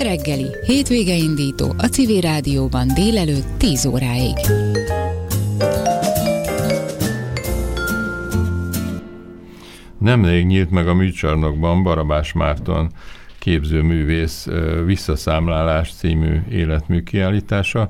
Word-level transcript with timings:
reggeli, 0.00 0.46
hétvége 0.66 1.14
indító 1.14 1.74
a 1.78 1.86
Civil 1.86 2.20
Rádióban 2.20 2.88
délelőtt 2.94 3.58
10 3.58 3.86
óráig. 3.86 4.36
Nemrég 9.98 10.46
nyílt 10.46 10.70
meg 10.70 10.88
a 10.88 10.94
műcsarnokban 10.94 11.82
Barabás 11.82 12.32
Márton 12.32 12.90
képzőművész 13.38 14.48
Visszaszámlálás 14.84 15.92
című 15.92 16.42
életmű 16.50 17.02
kiállítása, 17.02 17.88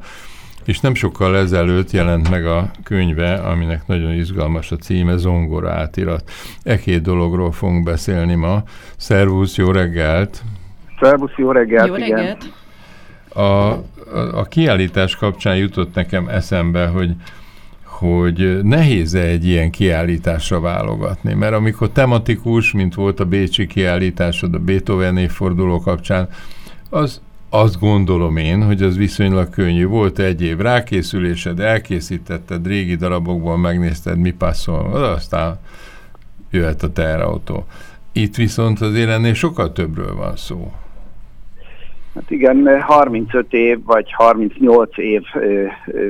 és 0.64 0.80
nem 0.80 0.94
sokkal 0.94 1.36
ezelőtt 1.36 1.90
jelent 1.90 2.30
meg 2.30 2.46
a 2.46 2.70
könyve, 2.82 3.34
aminek 3.34 3.86
nagyon 3.86 4.12
izgalmas 4.12 4.72
a 4.72 4.76
címe, 4.76 5.16
Zongora 5.16 5.70
átirat. 5.70 6.30
E 6.62 6.78
két 6.78 7.02
dologról 7.02 7.52
fogunk 7.52 7.84
beszélni 7.84 8.34
ma. 8.34 8.62
Szervusz, 8.96 9.56
jó 9.56 9.70
reggelt! 9.70 10.42
Szervusz, 11.00 11.36
jó 11.36 11.50
reggelt! 11.50 11.86
Jó 11.86 11.94
reggelt! 11.94 12.52
A, 13.28 13.40
a, 13.40 13.82
a 14.32 14.42
kiállítás 14.42 15.16
kapcsán 15.16 15.56
jutott 15.56 15.94
nekem 15.94 16.28
eszembe, 16.28 16.86
hogy 16.86 17.14
hogy 17.98 18.62
nehéz 18.62 19.14
-e 19.14 19.20
egy 19.20 19.46
ilyen 19.46 19.70
kiállításra 19.70 20.60
válogatni, 20.60 21.34
mert 21.34 21.54
amikor 21.54 21.90
tematikus, 21.90 22.72
mint 22.72 22.94
volt 22.94 23.20
a 23.20 23.24
Bécsi 23.24 23.66
kiállításod 23.66 24.54
a 24.54 24.58
Beethoven 24.58 25.16
évforduló 25.16 25.80
kapcsán, 25.80 26.28
az 26.90 27.20
azt 27.50 27.78
gondolom 27.78 28.36
én, 28.36 28.64
hogy 28.64 28.82
az 28.82 28.96
viszonylag 28.96 29.50
könnyű. 29.50 29.86
Volt 29.86 30.18
egy 30.18 30.42
év 30.42 30.58
rákészülésed, 30.58 31.60
elkészítetted, 31.60 32.66
régi 32.66 32.94
darabokból 32.94 33.56
megnézted, 33.56 34.18
mi 34.18 34.30
passzol, 34.30 34.94
aztán 34.94 35.58
jöhet 36.50 36.82
a 36.82 36.92
teherautó. 36.92 37.66
Itt 38.12 38.36
viszont 38.36 38.80
azért 38.80 39.10
ennél 39.10 39.34
sokkal 39.34 39.72
többről 39.72 40.14
van 40.14 40.36
szó. 40.36 40.72
Hát 42.18 42.30
igen, 42.30 42.80
35 42.80 43.52
év 43.52 43.84
vagy 43.84 44.12
38 44.12 44.98
év 44.98 45.22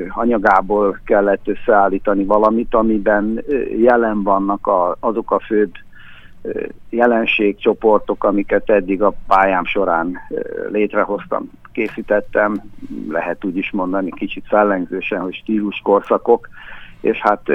anyagából 0.09 0.99
kellett 1.05 1.47
összeállítani 1.47 2.23
valamit, 2.23 2.73
amiben 2.73 3.43
jelen 3.77 4.23
vannak 4.23 4.67
a, 4.67 4.95
azok 4.99 5.31
a 5.31 5.39
főbb 5.39 5.71
jelenségcsoportok, 6.89 8.23
amiket 8.23 8.69
eddig 8.69 9.01
a 9.01 9.13
pályám 9.27 9.65
során 9.65 10.17
létrehoztam, 10.71 11.51
készítettem, 11.71 12.61
lehet 13.09 13.45
úgy 13.45 13.57
is 13.57 13.71
mondani 13.71 14.11
kicsit 14.11 14.45
fellengzősen, 14.47 15.21
hogy 15.21 15.35
stíluskorszakok, 15.35 16.49
és 17.01 17.17
hát 17.17 17.49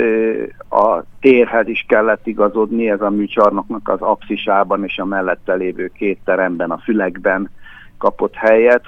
a 0.71 1.03
térhez 1.21 1.69
is 1.69 1.85
kellett 1.89 2.27
igazodni, 2.27 2.91
ez 2.91 3.01
a 3.01 3.11
műcsarnoknak 3.11 3.89
az 3.89 4.01
apszisában 4.01 4.85
és 4.85 4.99
a 4.99 5.05
mellette 5.05 5.55
lévő 5.55 5.91
két 5.95 6.19
teremben, 6.25 6.71
a 6.71 6.79
fülekben 6.79 7.51
kapott 8.05 8.35
helyet. 8.35 8.85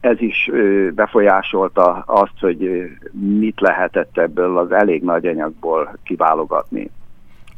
Ez 0.00 0.20
is 0.20 0.50
befolyásolta 0.94 2.02
azt, 2.06 2.38
hogy 2.40 2.90
mit 3.38 3.60
lehetett 3.60 4.18
ebből 4.18 4.58
az 4.58 4.72
elég 4.72 5.02
nagy 5.02 5.26
anyagból 5.26 5.98
kiválogatni 6.04 6.90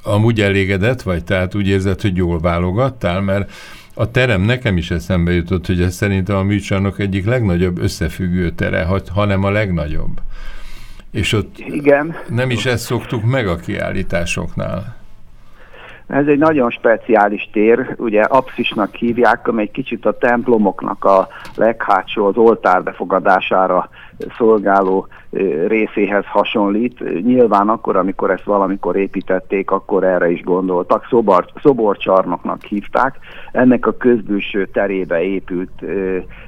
amúgy 0.03 0.41
elégedett 0.41 1.03
vagy? 1.03 1.25
Tehát 1.25 1.55
úgy 1.55 1.69
érzed, 1.69 2.01
hogy 2.01 2.17
jól 2.17 2.41
válogattál? 2.41 3.21
Mert 3.21 3.53
a 3.95 4.11
terem 4.11 4.41
nekem 4.41 4.77
is 4.77 4.91
eszembe 4.91 5.33
jutott, 5.33 5.67
hogy 5.67 5.83
ez 5.83 5.95
szerintem 5.95 6.37
a 6.37 6.43
műcsarnok 6.43 6.99
egyik 6.99 7.25
legnagyobb 7.25 7.79
összefüggő 7.79 8.51
tere, 8.51 8.87
hanem 9.15 9.45
a 9.45 9.51
legnagyobb. 9.51 10.21
És 11.11 11.33
ott 11.33 11.59
Igen. 11.59 12.17
nem 12.29 12.51
is 12.51 12.67
ezt 12.67 12.85
szoktuk 12.85 13.25
meg 13.25 13.49
a 13.49 13.57
kiállításoknál. 13.57 14.98
Ez 16.09 16.27
egy 16.27 16.39
nagyon 16.39 16.71
speciális 16.71 17.49
tér, 17.53 17.95
ugye 17.99 18.23
apszisnak 18.23 18.95
hívják, 18.95 19.49
amely 19.49 19.65
egy 19.65 19.71
kicsit 19.71 20.07
a 20.07 20.19
templomoknak 20.19 21.05
a 21.05 21.29
leghátsó, 21.57 22.27
az 22.27 22.37
oltár 22.37 22.83
befogadására 22.83 23.89
szolgáló 24.37 25.07
részéhez 25.67 26.25
hasonlít. 26.27 27.23
Nyilván 27.25 27.69
akkor, 27.69 27.97
amikor 27.97 28.31
ezt 28.31 28.45
valamikor 28.45 28.97
építették, 28.97 29.71
akkor 29.71 30.05
erre 30.05 30.31
is 30.31 30.43
gondoltak. 30.43 31.07
Szobor, 31.09 31.47
szoborcsarnoknak 31.63 32.63
hívták. 32.63 33.19
Ennek 33.53 33.87
a 33.87 33.97
közbülső 33.97 34.67
terébe 34.67 35.23
épült 35.23 35.83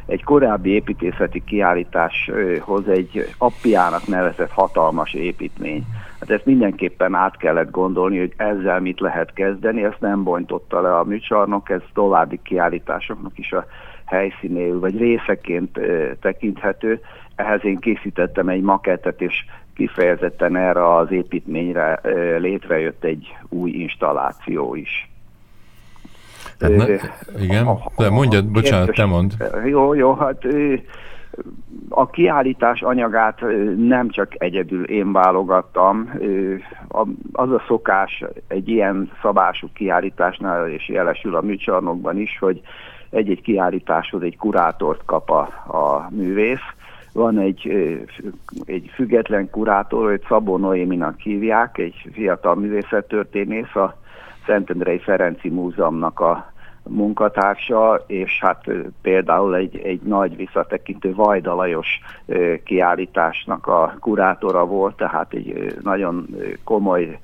egy 0.06 0.24
korábbi 0.24 0.70
építészeti 0.70 1.44
kiállításhoz 1.44 2.88
egy 2.88 3.26
appiának 3.38 4.06
nevezett 4.06 4.50
hatalmas 4.50 5.14
építmény. 5.14 5.84
Hát 6.20 6.30
ezt 6.30 6.46
mindenképpen 6.46 7.14
át 7.14 7.36
kellett 7.36 7.70
gondolni, 7.70 8.18
hogy 8.18 8.32
ezzel 8.36 8.80
mit 8.80 9.00
lehet 9.00 9.32
kezdeni, 9.32 9.84
ezt 9.84 10.00
nem 10.00 10.22
bontotta 10.22 10.80
le 10.80 10.96
a 10.96 11.04
műcsarnok, 11.04 11.70
ez 11.70 11.80
további 11.94 12.40
kiállításoknak 12.42 13.38
is 13.38 13.52
a 13.52 13.66
helyszínéül, 14.04 14.80
vagy 14.80 14.98
részeként 14.98 15.80
tekinthető. 16.20 17.00
Ehhez 17.40 17.64
én 17.64 17.78
készítettem 17.78 18.48
egy 18.48 18.62
makettet, 18.62 19.20
és 19.20 19.44
kifejezetten 19.74 20.56
erre 20.56 20.94
az 20.96 21.10
építményre 21.12 22.00
létrejött 22.38 23.04
egy 23.04 23.36
új 23.48 23.70
installáció 23.70 24.74
is. 24.74 25.10
Ne, 26.58 26.84
igen, 27.38 27.66
de 27.96 28.10
mondjad, 28.10 28.46
bocsánat, 28.46 28.94
te 28.94 29.04
mond. 29.04 29.32
Jó, 29.64 29.94
jó, 29.94 30.14
hát 30.14 30.46
a 31.88 32.10
kiállítás 32.10 32.82
anyagát 32.82 33.40
nem 33.76 34.10
csak 34.10 34.42
egyedül 34.42 34.84
én 34.84 35.12
válogattam, 35.12 36.10
az 37.32 37.50
a 37.50 37.62
szokás 37.66 38.24
egy 38.48 38.68
ilyen 38.68 39.10
szabású 39.22 39.68
kiállításnál, 39.74 40.68
és 40.68 40.88
jelesül 40.88 41.36
a 41.36 41.40
műcsarnokban 41.40 42.18
is, 42.18 42.38
hogy 42.40 42.60
egy-egy 43.10 43.40
kiállításhoz 43.40 44.22
egy 44.22 44.36
kurátort 44.36 45.04
kap 45.04 45.30
a, 45.30 45.40
a 45.66 46.08
művész. 46.10 46.74
Van 47.12 47.38
egy, 47.38 47.68
egy 48.64 48.90
független 48.94 49.50
kurátor, 49.50 50.08
hogy 50.10 50.22
Szabó 50.28 50.56
Noéminak 50.56 51.20
hívják, 51.20 51.78
egy 51.78 52.08
fiatal 52.12 52.54
művészettörténész, 52.54 53.74
a 53.74 53.96
Szentendrei 54.46 54.98
Ferenci 54.98 55.48
Múzeumnak 55.48 56.20
a 56.20 56.52
munkatársa, 56.82 58.04
és 58.06 58.38
hát 58.40 58.64
például 59.02 59.54
egy, 59.54 59.76
egy 59.76 60.00
nagy 60.00 60.36
visszatekintő 60.36 61.14
Vajda 61.14 61.54
Lajos 61.54 62.00
kiállításnak 62.64 63.66
a 63.66 63.96
kurátora 64.00 64.66
volt, 64.66 64.96
tehát 64.96 65.32
egy 65.32 65.76
nagyon 65.82 66.26
komoly 66.64 67.18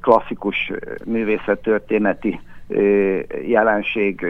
klasszikus 0.00 0.72
művészettörténeti 1.04 2.40
jelenség 3.46 4.26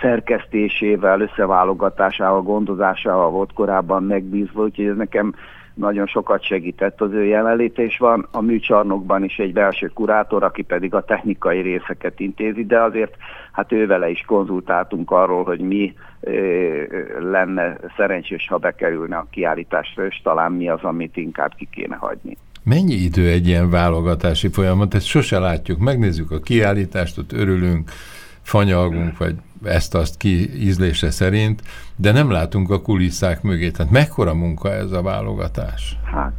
szerkesztésével, 0.00 1.20
összeválogatásával, 1.20 2.42
gondozásával 2.42 3.30
volt 3.30 3.52
korábban 3.52 4.02
megbízva, 4.02 4.62
úgyhogy 4.62 4.86
ez 4.86 4.96
nekem 4.96 5.34
nagyon 5.78 6.06
sokat 6.06 6.44
segített 6.44 7.00
az 7.00 7.12
ő 7.12 7.24
jelenléte, 7.24 7.82
van 7.98 8.28
a 8.30 8.40
műcsarnokban 8.40 9.24
is 9.24 9.36
egy 9.36 9.52
belső 9.52 9.90
kurátor, 9.94 10.42
aki 10.42 10.62
pedig 10.62 10.94
a 10.94 11.04
technikai 11.04 11.60
részeket 11.60 12.20
intézi, 12.20 12.64
de 12.64 12.80
azért 12.80 13.16
hát 13.52 13.72
ővele 13.72 14.10
is 14.10 14.24
konzultáltunk 14.26 15.10
arról, 15.10 15.44
hogy 15.44 15.60
mi 15.60 15.94
ö, 16.20 16.32
lenne 17.30 17.76
szerencsés, 17.96 18.46
ha 18.48 18.56
bekerülne 18.56 19.16
a 19.16 19.26
kiállításra, 19.30 20.06
és 20.06 20.20
talán 20.22 20.52
mi 20.52 20.68
az, 20.68 20.82
amit 20.82 21.16
inkább 21.16 21.54
ki 21.54 21.68
kéne 21.70 21.96
hagyni. 21.96 22.36
Mennyi 22.62 22.94
idő 22.94 23.28
egy 23.28 23.46
ilyen 23.46 23.70
válogatási 23.70 24.48
folyamat? 24.48 24.94
Ezt 24.94 25.06
sose 25.06 25.38
látjuk. 25.38 25.78
Megnézzük 25.78 26.30
a 26.30 26.40
kiállítást, 26.40 27.18
ott 27.18 27.32
örülünk, 27.32 27.90
fanyalgunk, 28.48 29.18
vagy 29.18 29.34
ezt-azt 29.64 30.16
ki 30.16 30.64
ízlése 30.66 31.10
szerint, 31.10 31.62
de 31.96 32.12
nem 32.12 32.30
látunk 32.30 32.70
a 32.70 32.82
kulisszák 32.82 33.42
mögé. 33.42 33.70
Tehát 33.70 33.92
mekkora 33.92 34.34
munka 34.34 34.72
ez 34.72 34.92
a 34.92 35.02
válogatás? 35.02 35.96
Hát 36.04 36.32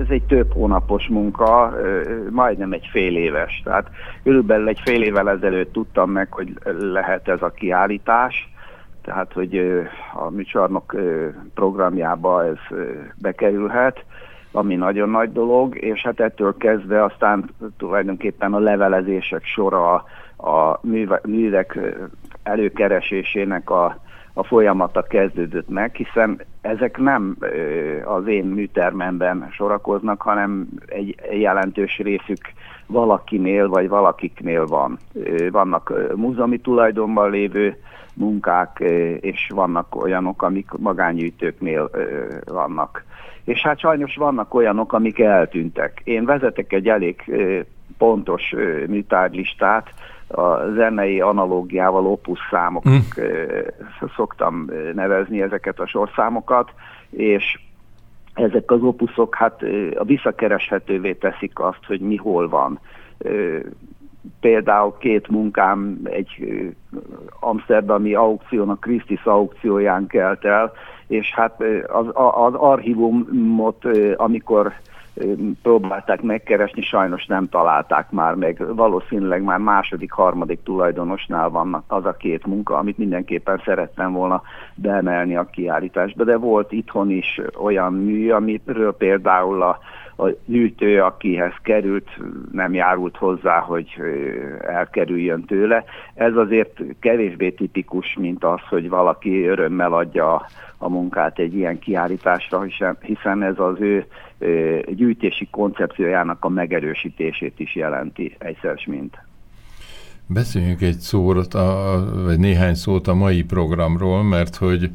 ez 0.00 0.06
egy 0.08 0.22
több 0.22 0.52
hónapos 0.52 1.08
munka, 1.08 1.74
majdnem 2.30 2.72
egy 2.72 2.88
fél 2.92 3.16
éves. 3.16 3.60
Tehát 3.64 3.90
körülbelül 4.22 4.68
egy 4.68 4.80
fél 4.84 5.02
évvel 5.02 5.30
ezelőtt 5.30 5.72
tudtam 5.72 6.10
meg, 6.10 6.32
hogy 6.32 6.58
lehet 6.78 7.28
ez 7.28 7.42
a 7.42 7.50
kiállítás, 7.50 8.48
tehát 9.02 9.32
hogy 9.32 9.82
a 10.14 10.30
műcsarnok 10.30 10.96
programjába 11.54 12.46
ez 12.46 12.78
bekerülhet, 13.14 14.04
ami 14.52 14.74
nagyon 14.74 15.10
nagy 15.10 15.32
dolog, 15.32 15.76
és 15.76 16.02
hát 16.02 16.20
ettől 16.20 16.56
kezdve 16.56 17.04
aztán 17.04 17.50
tulajdonképpen 17.78 18.54
a 18.54 18.58
levelezések 18.58 19.44
sora, 19.44 20.04
a 20.36 20.78
művek 21.22 21.78
előkeresésének 22.42 23.70
a, 23.70 23.98
a 24.32 24.44
folyamata 24.44 25.02
kezdődött 25.02 25.68
meg, 25.68 25.94
hiszen 25.94 26.40
ezek 26.60 26.98
nem 26.98 27.36
az 28.04 28.26
én 28.26 28.44
műtermemben 28.44 29.48
sorakoznak, 29.50 30.22
hanem 30.22 30.68
egy 30.86 31.14
jelentős 31.30 31.98
részük 31.98 32.40
valakinél 32.86 33.68
vagy 33.68 33.88
valakiknél 33.88 34.66
van. 34.66 34.98
Vannak 35.50 35.92
múzeumi 36.16 36.58
tulajdonban 36.58 37.30
lévő 37.30 37.76
munkák, 38.14 38.78
és 39.20 39.50
vannak 39.54 39.94
olyanok, 39.94 40.42
amik 40.42 40.70
magángyűjtőknél 40.78 41.90
vannak. 42.44 43.04
És 43.44 43.62
hát 43.62 43.78
sajnos 43.78 44.16
vannak 44.16 44.54
olyanok, 44.54 44.92
amik 44.92 45.18
eltűntek. 45.18 46.00
Én 46.04 46.24
vezetek 46.24 46.72
egy 46.72 46.88
elég 46.88 47.32
pontos 47.98 48.54
műtárlistát, 48.86 49.90
a 50.28 50.72
zenei 50.74 51.20
analógiával 51.20 52.06
opus 52.06 52.38
számok, 52.50 52.88
mm. 52.88 52.98
szoktam 54.16 54.70
nevezni 54.94 55.42
ezeket 55.42 55.80
a 55.80 55.86
sorszámokat, 55.86 56.70
és 57.10 57.58
ezek 58.34 58.70
az 58.70 58.82
opuszok 58.82 59.34
hát 59.34 59.62
a 59.94 60.04
visszakereshetővé 60.04 61.12
teszik 61.12 61.58
azt, 61.58 61.84
hogy 61.86 62.00
mi 62.00 62.16
hol 62.16 62.48
van. 62.48 62.78
Például 64.40 64.96
két 64.98 65.28
munkám 65.28 66.00
egy 66.04 66.46
amsterdami 67.40 68.14
aukción, 68.14 68.70
a 68.70 68.78
Christie's 68.80 69.24
aukcióján 69.24 70.06
kelt 70.06 70.44
el, 70.44 70.72
és 71.06 71.34
hát 71.34 71.62
az, 71.86 72.06
az 72.14 72.54
archívumot, 72.54 73.84
amikor 74.16 74.72
próbálták 75.62 76.22
megkeresni, 76.22 76.82
sajnos 76.82 77.26
nem 77.26 77.48
találták 77.48 78.10
már 78.10 78.34
meg. 78.34 78.74
Valószínűleg 78.74 79.42
már 79.42 79.58
második, 79.58 80.12
harmadik 80.12 80.62
tulajdonosnál 80.62 81.48
van 81.48 81.84
az 81.86 82.04
a 82.06 82.16
két 82.16 82.46
munka, 82.46 82.76
amit 82.76 82.98
mindenképpen 82.98 83.62
szerettem 83.64 84.12
volna 84.12 84.42
beemelni 84.74 85.36
a 85.36 85.50
kiállításba, 85.50 86.24
de 86.24 86.36
volt 86.36 86.72
itthon 86.72 87.10
is 87.10 87.40
olyan 87.62 87.92
mű, 87.92 88.30
amiről 88.30 88.96
például 88.96 89.62
a 89.62 89.78
a 90.16 90.28
gyűjtő, 90.44 91.02
akihez 91.02 91.52
került, 91.62 92.08
nem 92.52 92.74
járult 92.74 93.16
hozzá, 93.16 93.58
hogy 93.58 94.00
elkerüljön 94.66 95.44
tőle. 95.44 95.84
Ez 96.14 96.36
azért 96.36 96.80
kevésbé 97.00 97.50
tipikus, 97.50 98.16
mint 98.18 98.44
az, 98.44 98.60
hogy 98.68 98.88
valaki 98.88 99.46
örömmel 99.46 99.92
adja 99.92 100.46
a 100.78 100.88
munkát 100.88 101.38
egy 101.38 101.54
ilyen 101.54 101.78
kiállításra, 101.78 102.62
hiszen 103.00 103.42
ez 103.42 103.58
az 103.58 103.80
ő 103.80 104.06
gyűjtési 104.86 105.48
koncepciójának 105.50 106.44
a 106.44 106.48
megerősítését 106.48 107.60
is 107.60 107.74
jelenti 107.74 108.34
egyszer 108.38 108.82
mint. 108.86 109.18
Beszéljünk 110.26 110.80
egy 110.80 110.98
szót, 110.98 111.54
a, 111.54 112.04
vagy 112.24 112.38
néhány 112.38 112.74
szót 112.74 113.06
a 113.06 113.14
mai 113.14 113.42
programról, 113.42 114.22
mert 114.22 114.56
hogy 114.56 114.90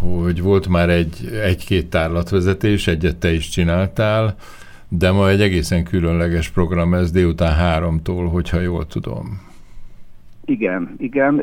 hogy 0.00 0.42
volt 0.42 0.68
már 0.68 0.88
egy, 0.88 1.16
egy-két 1.42 1.90
tárlatvezetés, 1.90 2.86
egyet 2.86 3.16
te 3.16 3.32
is 3.32 3.48
csináltál, 3.48 4.34
de 4.88 5.10
ma 5.10 5.28
egy 5.28 5.40
egészen 5.40 5.84
különleges 5.84 6.50
program 6.50 6.94
ez 6.94 7.10
délután 7.10 7.54
háromtól, 7.54 8.28
hogyha 8.28 8.60
jól 8.60 8.86
tudom. 8.86 9.40
Igen, 10.44 10.94
igen. 10.98 11.42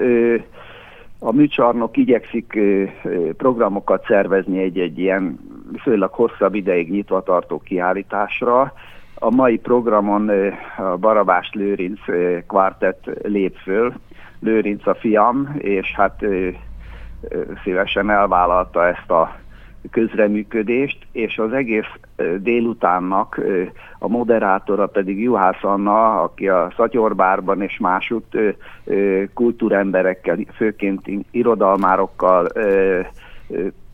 A 1.19 1.31
műcsarnok 1.31 1.97
igyekszik 1.97 2.59
programokat 3.37 4.05
szervezni 4.05 4.61
egy-egy 4.61 4.99
ilyen 4.99 5.39
főleg 5.81 6.09
hosszabb 6.09 6.55
ideig 6.55 6.91
nyitva 6.91 7.23
tartó 7.23 7.59
kiállításra. 7.59 8.73
A 9.15 9.29
mai 9.29 9.57
programon 9.57 10.31
a 10.77 10.97
Barabás 10.97 11.49
Lőrinc 11.53 11.99
kvartett 12.47 13.03
lép 13.23 13.57
föl, 13.57 13.93
Lőrinc 14.39 14.87
a 14.87 14.95
fiam, 14.95 15.55
és 15.57 15.93
hát 15.95 16.25
szívesen 17.63 18.09
elvállalta 18.09 18.87
ezt 18.87 19.11
a 19.11 19.35
közreműködést, 19.91 20.97
és 21.11 21.37
az 21.37 21.53
egész 21.53 21.89
délutánnak 22.37 23.41
a 23.99 24.07
moderátora 24.07 24.87
pedig 24.87 25.21
Juhász 25.21 25.63
Anna, 25.63 26.21
aki 26.21 26.49
a 26.49 26.73
Szatyorbárban 26.75 27.61
és 27.61 27.77
másutt 27.77 28.37
kultúremberekkel, 29.33 30.37
főként 30.55 31.01
irodalmárokkal 31.31 32.47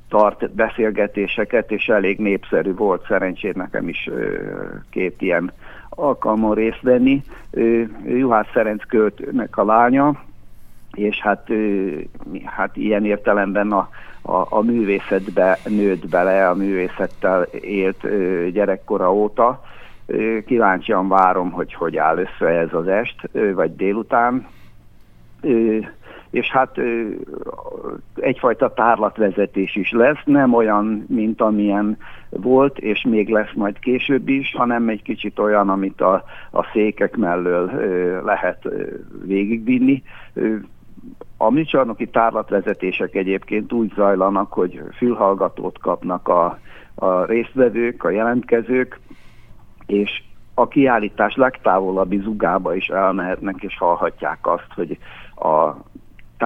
tart 0.09 0.51
beszélgetéseket, 0.51 1.71
és 1.71 1.87
elég 1.87 2.17
népszerű 2.17 2.73
volt 2.73 3.05
szerencsét 3.07 3.55
nekem 3.55 3.87
is 3.87 4.09
két 4.89 5.21
ilyen 5.21 5.51
alkalmon 5.89 6.53
részt 6.53 6.81
venni. 6.81 7.23
Juhász 8.05 8.51
Ferenc 8.51 8.83
költőnek 8.87 9.57
a 9.57 9.65
lánya, 9.65 10.23
és 10.93 11.21
hát, 11.21 11.49
hát 12.45 12.77
ilyen 12.77 13.05
értelemben 13.05 13.71
a, 13.71 13.89
a, 14.21 14.45
a 14.49 14.61
művészetbe 14.61 15.57
nőtt 15.67 16.09
bele, 16.09 16.49
a 16.49 16.55
művészettel 16.55 17.41
élt 17.61 18.07
gyerekkora 18.51 19.13
óta. 19.13 19.63
Kíváncsian 20.45 21.07
várom, 21.07 21.51
hogy 21.51 21.73
hogy 21.73 21.97
áll 21.97 22.17
össze 22.17 22.47
ez 22.47 22.73
az 22.73 22.87
est, 22.87 23.29
vagy 23.53 23.75
délután. 23.75 24.47
És 26.35 26.51
hát 26.51 26.79
egyfajta 28.15 28.73
tárlatvezetés 28.73 29.75
is 29.75 29.91
lesz, 29.91 30.21
nem 30.25 30.53
olyan, 30.53 31.05
mint 31.07 31.41
amilyen 31.41 31.97
volt, 32.29 32.77
és 32.77 33.01
még 33.03 33.29
lesz 33.29 33.53
majd 33.53 33.79
később 33.79 34.27
is, 34.27 34.53
hanem 34.55 34.89
egy 34.89 35.01
kicsit 35.01 35.39
olyan, 35.39 35.69
amit 35.69 36.01
a, 36.01 36.23
a 36.51 36.63
székek 36.73 37.17
mellől 37.17 37.71
lehet 38.23 38.67
végigvinni. 39.25 40.03
A 41.37 41.49
műcsarnoki 41.49 42.07
tárlatvezetések 42.07 43.15
egyébként 43.15 43.73
úgy 43.73 43.93
zajlanak, 43.95 44.53
hogy 44.53 44.81
fülhallgatót 44.97 45.79
kapnak 45.79 46.27
a, 46.27 46.59
a 46.95 47.25
résztvevők, 47.25 48.03
a 48.03 48.09
jelentkezők, 48.09 48.99
és 49.85 50.23
a 50.53 50.67
kiállítás 50.67 51.35
legtávolabbi 51.35 52.19
zugába 52.23 52.75
is 52.75 52.87
elmehetnek, 52.87 53.55
és 53.59 53.77
hallhatják 53.77 54.47
azt, 54.47 54.73
hogy 54.75 54.97
a 55.35 55.75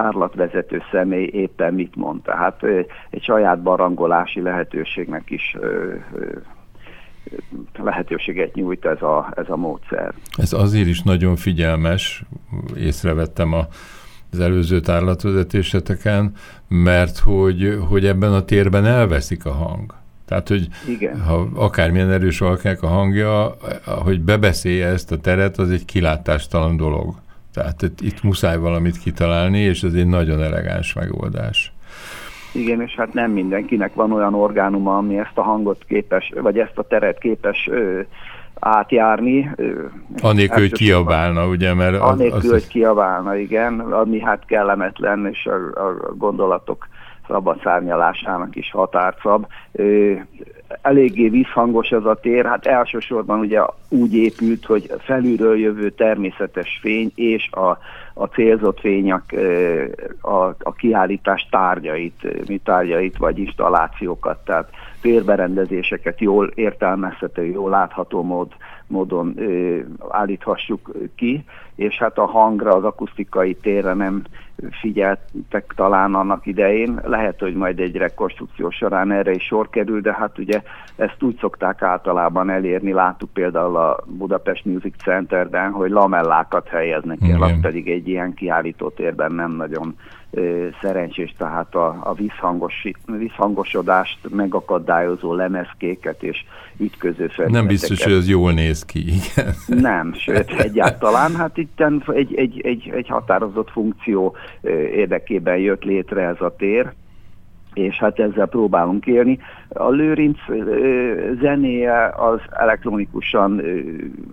tárlatvezető 0.00 0.82
személy 0.92 1.30
éppen 1.32 1.74
mit 1.74 1.96
mond. 1.96 2.22
Tehát 2.22 2.62
egy 3.10 3.22
saját 3.22 3.62
barangolási 3.62 4.40
lehetőségnek 4.40 5.30
is 5.30 5.56
lehetőséget 7.78 8.54
nyújt 8.54 8.84
ez 8.84 9.02
a, 9.02 9.32
ez 9.36 9.48
a 9.48 9.56
módszer. 9.56 10.14
Ez 10.36 10.52
azért 10.52 10.86
is 10.86 11.02
nagyon 11.02 11.36
figyelmes, 11.36 12.22
észrevettem 12.76 13.52
a 13.52 13.66
az 14.32 14.40
előző 14.40 14.80
tárlatvezetéseteken, 14.80 16.32
mert 16.68 17.18
hogy, 17.18 17.78
hogy 17.88 18.06
ebben 18.06 18.32
a 18.32 18.44
térben 18.44 18.84
elveszik 18.84 19.46
a 19.46 19.52
hang. 19.52 19.94
Tehát, 20.24 20.48
hogy 20.48 20.68
Igen. 20.88 21.20
ha 21.20 21.48
akármilyen 21.54 22.10
erős 22.10 22.38
valkinek 22.38 22.82
a 22.82 22.86
hangja, 22.86 23.56
hogy 23.84 24.20
bebeszélje 24.20 24.86
ezt 24.86 25.12
a 25.12 25.18
teret, 25.18 25.58
az 25.58 25.70
egy 25.70 25.84
kilátástalan 25.84 26.76
dolog. 26.76 27.14
Tehát 27.54 27.82
itt, 27.82 28.00
itt 28.00 28.22
muszáj 28.22 28.58
valamit 28.58 28.98
kitalálni, 28.98 29.58
és 29.58 29.82
ez 29.82 29.92
egy 29.92 30.06
nagyon 30.06 30.42
elegáns 30.42 30.92
megoldás. 30.92 31.72
Igen, 32.52 32.82
és 32.82 32.94
hát 32.94 33.12
nem 33.12 33.30
mindenkinek 33.30 33.94
van 33.94 34.12
olyan 34.12 34.34
orgánuma, 34.34 34.96
ami 34.96 35.18
ezt 35.18 35.32
a 35.38 35.42
hangot 35.42 35.84
képes, 35.88 36.32
vagy 36.40 36.58
ezt 36.58 36.78
a 36.78 36.82
teret 36.82 37.18
képes 37.18 37.68
ö, 37.70 38.00
átjárni. 38.60 39.50
Anélkül, 40.22 40.60
hogy 40.60 40.72
kiabálna, 40.72 41.46
ugye? 41.46 41.74
Mert 41.74 41.94
az, 41.94 42.00
anélkül, 42.00 42.38
az... 42.38 42.50
hogy 42.50 42.66
kiabálna, 42.66 43.36
igen, 43.36 43.80
ami 43.80 44.20
hát 44.20 44.44
kellemetlen, 44.46 45.26
és 45.26 45.46
a, 45.46 45.80
a 45.80 46.14
gondolatok 46.16 46.88
szabad 47.30 47.60
szárnyalásának 47.62 48.56
is 48.56 48.70
határszab. 48.70 49.46
Eléggé 50.82 51.28
visszhangos 51.28 51.90
ez 51.90 52.04
a 52.04 52.14
tér, 52.14 52.46
hát 52.46 52.66
elsősorban 52.66 53.38
ugye 53.38 53.60
úgy 53.88 54.14
épült, 54.14 54.64
hogy 54.64 54.92
felülről 54.98 55.58
jövő 55.58 55.90
természetes 55.90 56.78
fény 56.82 57.12
és 57.14 57.48
a, 57.50 57.78
a 58.14 58.24
célzott 58.24 58.80
fények 58.80 59.36
a, 60.20 60.44
a 60.44 60.72
kiállítás 60.76 61.48
tárgyait, 61.50 62.48
műtárgyait 62.48 63.16
vagy 63.16 63.38
installációkat, 63.38 64.38
tehát 64.44 64.68
térberendezéseket 65.00 66.20
jól 66.20 66.46
értelmezhető, 66.54 67.44
jól 67.44 67.70
látható 67.70 68.22
mód, 68.22 68.48
módon 68.86 69.34
ö, 69.36 69.78
állíthassuk 70.08 70.90
ki, 71.16 71.44
és 71.74 71.98
hát 71.98 72.18
a 72.18 72.26
hangra, 72.26 72.70
az 72.70 72.84
akusztikai 72.84 73.54
térre 73.54 73.94
nem 73.94 74.22
figyeltek 74.80 75.72
talán 75.76 76.14
annak 76.14 76.46
idején. 76.46 77.00
Lehet, 77.04 77.38
hogy 77.38 77.54
majd 77.54 77.80
egy 77.80 77.96
rekonstrukció 77.96 78.70
során 78.70 79.12
erre 79.12 79.32
is 79.32 79.42
sor 79.42 79.70
kerül, 79.70 80.00
de 80.00 80.12
hát 80.12 80.38
ugye 80.38 80.62
ezt 80.96 81.22
úgy 81.22 81.38
szokták 81.40 81.82
általában 81.82 82.50
elérni, 82.50 82.92
láttuk 82.92 83.30
például 83.32 83.76
a 83.76 84.04
Budapest 84.06 84.64
Music 84.64 85.02
Centerben, 85.02 85.70
hogy 85.70 85.90
lamellákat 85.90 86.68
helyeznek 86.68 87.18
el, 87.22 87.42
az 87.42 87.60
pedig 87.60 87.90
egy 87.90 88.08
ilyen 88.08 88.34
kiállító 88.34 88.88
térben 88.88 89.32
nem 89.32 89.50
nagyon 89.50 89.94
szerencsés, 90.80 91.34
tehát 91.38 91.74
a, 91.74 91.98
a 92.02 92.14
visszhangos, 92.14 92.86
visszhangosodást 93.06 94.18
megakadályozó 94.28 95.34
lemezkéket 95.34 96.22
és 96.22 96.44
ütköző 96.76 97.14
felületeket. 97.14 97.50
Nem 97.50 97.66
biztos, 97.66 98.04
hogy 98.04 98.12
ez 98.12 98.28
jól 98.28 98.52
néz 98.52 98.84
ki, 98.84 98.98
igen. 98.98 99.54
Nem, 99.66 100.14
sőt, 100.14 100.50
egyáltalán, 100.50 101.36
hát 101.36 101.56
itt 101.56 101.82
egy, 102.06 102.34
egy, 102.34 102.60
egy, 102.60 102.90
egy 102.94 103.08
határozott 103.08 103.70
funkció 103.70 104.36
érdekében 104.94 105.56
jött 105.56 105.82
létre 105.82 106.22
ez 106.22 106.40
a 106.40 106.54
tér, 106.56 106.92
és 107.74 107.98
hát 107.98 108.18
ezzel 108.18 108.46
próbálunk 108.46 109.06
élni. 109.06 109.38
A 109.68 109.88
Lőrinc 109.88 110.38
zenéje 111.40 112.14
az 112.16 112.40
elektronikusan 112.50 113.62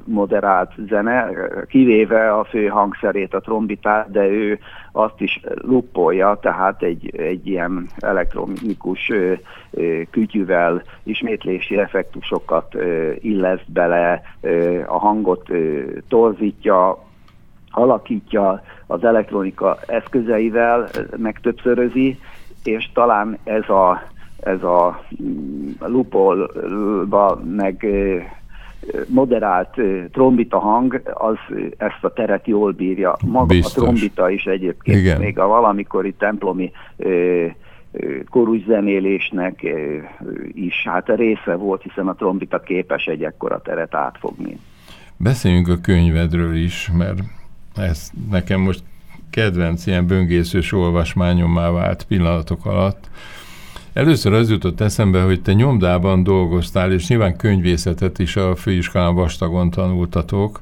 moderált 0.03 0.71
zene, 0.87 1.29
kivéve 1.67 2.33
a 2.33 2.43
fő 2.43 2.67
hangszerét, 2.67 3.33
a 3.33 3.39
trombitát, 3.39 4.11
de 4.11 4.27
ő 4.27 4.59
azt 4.91 5.21
is 5.21 5.41
luppolja, 5.61 6.37
tehát 6.41 6.83
egy, 6.83 7.15
egy 7.15 7.47
ilyen 7.47 7.87
elektronikus 7.97 9.11
kütyűvel 10.09 10.81
ismétlési 11.03 11.77
effektusokat 11.77 12.75
illeszt 13.19 13.71
bele, 13.71 14.21
a 14.85 14.97
hangot 14.97 15.49
torzítja, 16.07 17.05
alakítja 17.69 18.61
az 18.87 19.03
elektronika 19.03 19.77
eszközeivel, 19.85 20.89
meg 21.17 21.39
és 22.63 22.89
talán 22.93 23.37
ez 23.43 23.69
a, 23.69 24.03
ez 24.39 24.63
a 24.63 25.03
mm, 25.23 25.69
lupolba 25.79 27.41
meg 27.55 27.85
moderált 29.07 29.79
trombita 30.11 30.59
hang, 30.59 31.01
az 31.13 31.37
ezt 31.77 32.03
a 32.03 32.13
teret 32.13 32.47
jól 32.47 32.71
bírja. 32.71 33.17
Maga 33.25 33.45
Biztos. 33.45 33.75
a 33.75 33.85
trombita 33.85 34.29
is 34.29 34.45
egyébként 34.45 34.97
Igen. 34.97 35.19
még 35.19 35.39
a 35.39 35.47
valamikori 35.47 36.13
templomi 36.13 36.71
korús 38.29 38.63
zenélésnek 38.67 39.65
is 40.53 40.83
hát 40.83 41.07
része 41.15 41.55
volt, 41.55 41.81
hiszen 41.81 42.07
a 42.07 42.15
trombita 42.15 42.59
képes 42.59 43.05
egy 43.05 43.23
ekkora 43.23 43.61
teret 43.61 43.95
átfogni. 43.95 44.59
Beszéljünk 45.17 45.67
a 45.67 45.77
könyvedről 45.81 46.55
is, 46.55 46.91
mert 46.97 47.19
ez 47.75 48.11
nekem 48.29 48.59
most 48.59 48.83
kedvenc 49.29 49.85
ilyen 49.85 50.07
böngészős 50.07 50.71
olvasmányommá 50.71 51.71
vált 51.71 52.03
pillanatok 52.03 52.65
alatt. 52.65 53.09
Először 53.93 54.33
az 54.33 54.49
jutott 54.49 54.81
eszembe, 54.81 55.21
hogy 55.21 55.41
te 55.41 55.53
nyomdában 55.53 56.23
dolgoztál, 56.23 56.91
és 56.91 57.07
nyilván 57.07 57.37
könyvészetet 57.37 58.19
is 58.19 58.35
a 58.35 58.55
főiskolán 58.55 59.15
vastagon 59.15 59.69
tanultatok, 59.69 60.61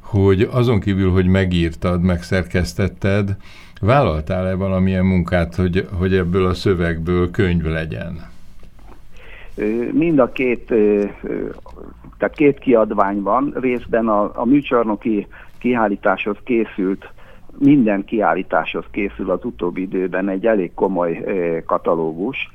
hogy 0.00 0.48
azon 0.50 0.80
kívül, 0.80 1.10
hogy 1.10 1.26
megírtad, 1.26 2.02
megszerkesztetted, 2.02 3.36
vállaltál-e 3.80 4.54
valamilyen 4.54 5.04
munkát, 5.04 5.54
hogy, 5.54 5.88
hogy 5.98 6.14
ebből 6.14 6.46
a 6.46 6.54
szövegből 6.54 7.30
könyv 7.30 7.64
legyen? 7.64 8.34
Mind 9.92 10.18
a 10.18 10.32
két, 10.32 10.66
tehát 12.18 12.34
két 12.34 12.58
kiadvány 12.58 13.22
van, 13.22 13.54
részben 13.60 14.08
a, 14.08 14.30
a 14.34 14.44
műcsarnoki 14.44 15.26
kiállításhoz 15.58 16.36
készült, 16.44 17.12
minden 17.58 18.04
kiállításhoz 18.04 18.84
készül 18.90 19.30
az 19.30 19.44
utóbbi 19.44 19.80
időben 19.80 20.28
egy 20.28 20.46
elég 20.46 20.74
komoly 20.74 21.24
katalógus, 21.66 22.50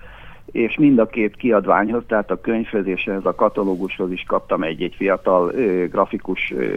és 0.51 0.77
mind 0.77 1.00
a 1.00 1.05
két 1.05 1.36
kiadványhoz, 1.36 2.03
tehát 2.08 2.31
a 2.31 2.41
könyvhöz 2.41 2.88
és 2.88 3.05
ehhez 3.05 3.25
a 3.25 3.36
katalógushoz 3.36 4.12
is 4.12 4.24
kaptam 4.27 4.63
egy-egy 4.63 4.96
fiatal 4.98 5.51
ö, 5.53 5.86
grafikus 5.88 6.51
ö, 6.51 6.75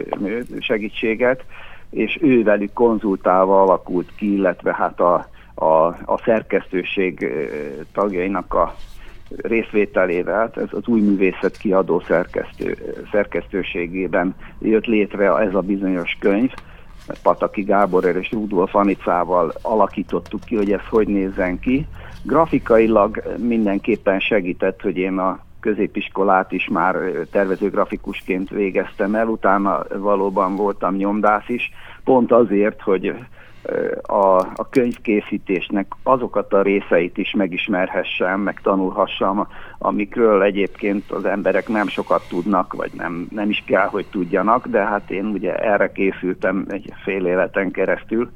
segítséget, 0.59 1.43
és 1.89 2.17
ővelük 2.21 2.73
konzultálva 2.73 3.61
alakult 3.61 4.15
ki, 4.15 4.33
illetve 4.33 4.73
hát 4.73 4.99
a, 4.99 5.27
a, 5.53 5.85
a 5.85 6.21
szerkesztőség 6.25 7.31
tagjainak 7.93 8.53
a 8.53 8.75
részvételével, 9.37 10.51
ez 10.55 10.69
az 10.71 10.87
új 10.87 11.01
művészet 11.01 11.57
kiadó 11.57 11.99
szerkesztő, 11.99 12.77
szerkesztőségében 13.11 14.35
jött 14.61 14.85
létre 14.85 15.37
ez 15.37 15.53
a 15.55 15.61
bizonyos 15.61 16.17
könyv, 16.19 16.51
Pataki 17.21 17.61
Gábor 17.61 18.05
és 18.05 18.31
Rudolf 18.31 18.75
Anicával 18.75 19.53
alakítottuk 19.61 20.45
ki, 20.45 20.55
hogy 20.55 20.71
ez 20.71 20.87
hogy 20.89 21.07
nézzen 21.07 21.59
ki. 21.59 21.87
Grafikailag 22.21 23.23
mindenképpen 23.37 24.19
segített, 24.19 24.81
hogy 24.81 24.97
én 24.97 25.17
a 25.17 25.39
középiskolát 25.59 26.51
is 26.51 26.67
már 26.67 26.95
tervezőgrafikusként 27.31 28.49
végeztem 28.49 29.15
el, 29.15 29.27
utána 29.27 29.83
valóban 29.97 30.55
voltam 30.55 30.95
nyomdász 30.95 31.49
is, 31.49 31.71
pont 32.03 32.31
azért, 32.31 32.81
hogy 32.81 33.13
a, 34.01 34.37
a 34.37 34.69
könyvkészítésnek 34.69 35.87
azokat 36.03 36.53
a 36.53 36.61
részeit 36.61 37.17
is 37.17 37.33
megismerhessem, 37.33 38.39
meg 38.39 38.59
tanulhassam, 38.61 39.47
amikről 39.77 40.43
egyébként 40.43 41.11
az 41.11 41.25
emberek 41.25 41.67
nem 41.67 41.87
sokat 41.87 42.27
tudnak, 42.29 42.73
vagy 42.73 42.91
nem, 42.97 43.27
nem 43.31 43.49
is 43.49 43.63
kell, 43.65 43.87
hogy 43.87 44.05
tudjanak, 44.11 44.67
de 44.67 44.79
hát 44.79 45.11
én 45.11 45.25
ugye 45.25 45.55
erre 45.55 45.91
készültem 45.91 46.65
egy 46.69 46.93
fél 47.03 47.25
életen 47.25 47.71
keresztül, 47.71 48.31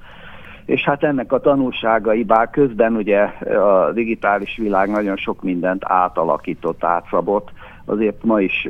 és 0.66 0.84
hát 0.84 1.04
ennek 1.04 1.32
a 1.32 1.40
tanulságai, 1.40 2.24
bár 2.24 2.50
közben 2.50 2.96
ugye 2.96 3.22
a 3.56 3.92
digitális 3.92 4.58
világ 4.58 4.90
nagyon 4.90 5.18
sok 5.18 5.44
mindent 5.44 5.84
átalakított, 5.86 6.84
átszabott, 6.84 7.52
azért 7.86 8.24
ma 8.24 8.42
is 8.42 8.68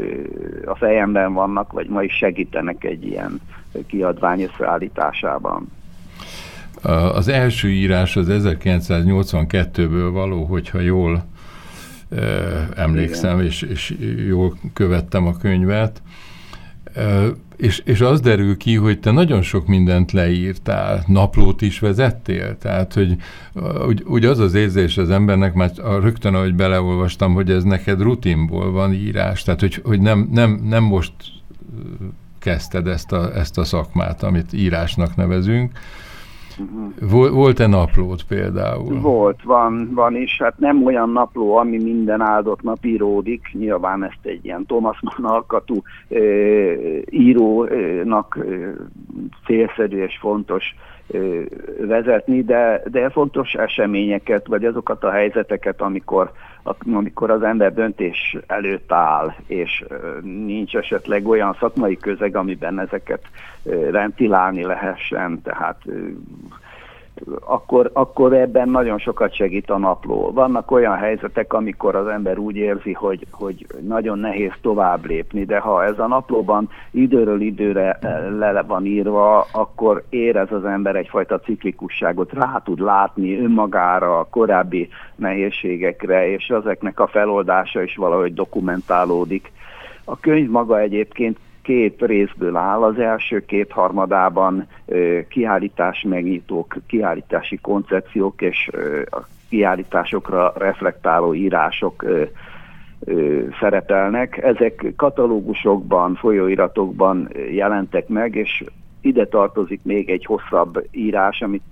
a 0.66 0.76
fejemben 0.76 1.34
vannak, 1.34 1.72
vagy 1.72 1.88
ma 1.88 2.04
is 2.04 2.14
segítenek 2.14 2.84
egy 2.84 3.06
ilyen 3.06 3.42
kiadvány 3.88 4.42
összeállításában. 4.42 5.68
Az 7.14 7.28
első 7.28 7.70
írás 7.70 8.16
az 8.16 8.28
1982-ből 8.30 10.10
való, 10.12 10.44
hogyha 10.44 10.80
jól 10.80 11.26
emlékszem, 12.76 13.42
és, 13.42 13.62
és 13.62 13.96
jól 14.28 14.58
követtem 14.74 15.28
a 15.28 15.38
könyvet. 15.38 16.02
És, 17.58 17.82
és 17.86 18.02
az 18.02 18.20
derül 18.22 18.58
ki, 18.58 18.76
hogy 18.76 19.00
te 19.00 19.12
nagyon 19.12 19.42
sok 19.42 19.68
mindent 19.68 20.12
leírtál, 20.12 21.04
naplót 21.08 21.62
is 21.62 21.80
vezettél, 21.80 22.58
tehát 22.58 22.94
hogy 22.94 23.16
úgy, 23.88 24.04
úgy 24.08 24.26
az 24.26 24.40
az 24.40 24.54
érzés 24.54 24.98
az 24.98 25.10
embernek, 25.10 25.54
már 25.54 25.72
rögtön, 26.02 26.36
ahogy 26.36 26.56
beleolvastam, 26.56 27.34
hogy 27.34 27.52
ez 27.52 27.64
neked 27.64 28.02
rutinból 28.02 28.72
van 28.72 28.94
írás, 28.94 29.44
tehát 29.44 29.60
hogy, 29.60 29.82
hogy 29.84 30.02
nem, 30.02 30.30
nem, 30.32 30.62
nem 30.64 30.84
most 30.84 31.14
kezdted 32.40 32.88
ezt 32.88 33.12
a, 33.12 33.36
ezt 33.36 33.58
a 33.58 33.64
szakmát, 33.64 34.24
amit 34.24 34.54
írásnak 34.54 35.16
nevezünk, 35.16 35.72
Uh-huh. 36.60 37.32
Volt-e 37.32 37.68
naplót 37.68 38.24
például? 38.24 39.00
Volt, 39.00 39.44
van, 39.44 39.90
van 39.94 40.16
is. 40.16 40.38
Hát 40.40 40.58
nem 40.58 40.86
olyan 40.86 41.10
napló, 41.10 41.56
ami 41.56 41.84
minden 41.84 42.22
áldott 42.22 42.62
nap 42.62 42.86
íródik. 42.86 43.42
Nyilván 43.54 44.04
ezt 44.04 44.20
egy 44.22 44.46
ilyen 44.46 44.66
Thomas 44.66 45.00
Mann 45.02 45.34
alkatú 45.34 45.82
e, 46.10 46.20
írónak 47.10 48.38
e, 48.40 48.74
célszerű 49.46 50.04
és 50.04 50.18
fontos 50.20 50.64
vezetni, 51.80 52.44
de, 52.44 52.82
de 52.86 53.10
fontos 53.10 53.54
eseményeket, 53.54 54.48
vagy 54.48 54.66
azokat 54.66 55.04
a 55.04 55.12
helyzeteket, 55.12 55.82
amikor 55.82 56.32
amikor 56.94 57.32
az 57.32 57.44
ember 57.44 57.74
döntés 57.74 58.38
előtt 58.48 58.92
áll, 58.92 59.34
és 59.48 59.84
nincs 60.22 60.76
esetleg 60.76 61.28
olyan 61.28 61.56
szakmai 61.60 61.98
közeg, 61.98 62.36
amiben 62.36 62.80
ezeket 62.80 63.22
ventilálni 63.92 64.64
lehessen, 64.64 65.42
tehát 65.42 65.82
akkor, 67.40 67.90
akkor 67.94 68.34
ebben 68.34 68.70
nagyon 68.70 68.98
sokat 68.98 69.36
segít 69.36 69.70
a 69.70 69.78
napló. 69.78 70.32
Vannak 70.34 70.72
olyan 70.72 70.96
helyzetek, 70.96 71.54
amikor 71.54 71.96
az 71.96 72.08
ember 72.08 72.38
úgy 72.38 72.56
érzi, 72.56 72.94
hogy, 72.94 73.26
hogy 73.32 73.66
nagyon 73.88 74.20
nehéz 74.20 74.52
tovább 74.62 75.06
lépni, 75.06 75.46
de 75.46 75.60
ha 75.60 75.84
ez 75.84 76.00
a 76.00 76.08
naplóban 76.08 76.70
időről 76.92 77.42
időre 77.42 77.92
eh, 77.92 78.30
le 78.40 78.62
van 78.62 78.86
írva, 78.86 79.46
akkor 79.52 80.04
érez 80.10 80.52
az 80.52 80.66
ember 80.66 80.96
egyfajta 80.96 81.40
ciklikusságot, 81.40 82.34
rá 82.34 82.62
tud 82.64 82.80
látni 82.80 83.40
önmagára, 83.40 84.20
a 84.20 84.28
korábbi 84.30 84.90
nehézségekre, 85.16 86.32
és 86.32 86.48
ezeknek 86.48 87.00
a 87.00 87.08
feloldása 87.08 87.82
is 87.82 87.96
valahogy 87.96 88.34
dokumentálódik. 88.34 89.52
A 90.04 90.20
könyv 90.20 90.50
maga 90.50 90.80
egyébként 90.80 91.38
két 91.70 92.02
részből 92.02 92.56
áll. 92.56 92.84
Az 92.84 93.00
első 93.00 93.46
két 93.46 93.72
harmadában 93.72 94.68
kiállítás 95.28 96.06
megnyitók, 96.10 96.76
kiállítási 96.88 97.58
koncepciók 97.58 98.42
és 98.42 98.70
a 99.10 99.20
kiállításokra 99.50 100.54
reflektáló 100.58 101.34
írások 101.34 102.06
szerepelnek. 103.60 104.38
Ezek 104.38 104.94
katalógusokban, 104.96 106.16
folyóiratokban 106.16 107.30
jelentek 107.52 108.08
meg, 108.08 108.36
és 108.36 108.64
ide 109.02 109.26
tartozik 109.26 109.80
még 109.84 110.10
egy 110.10 110.26
hosszabb 110.26 110.84
írás, 110.92 111.42
amit 111.42 111.64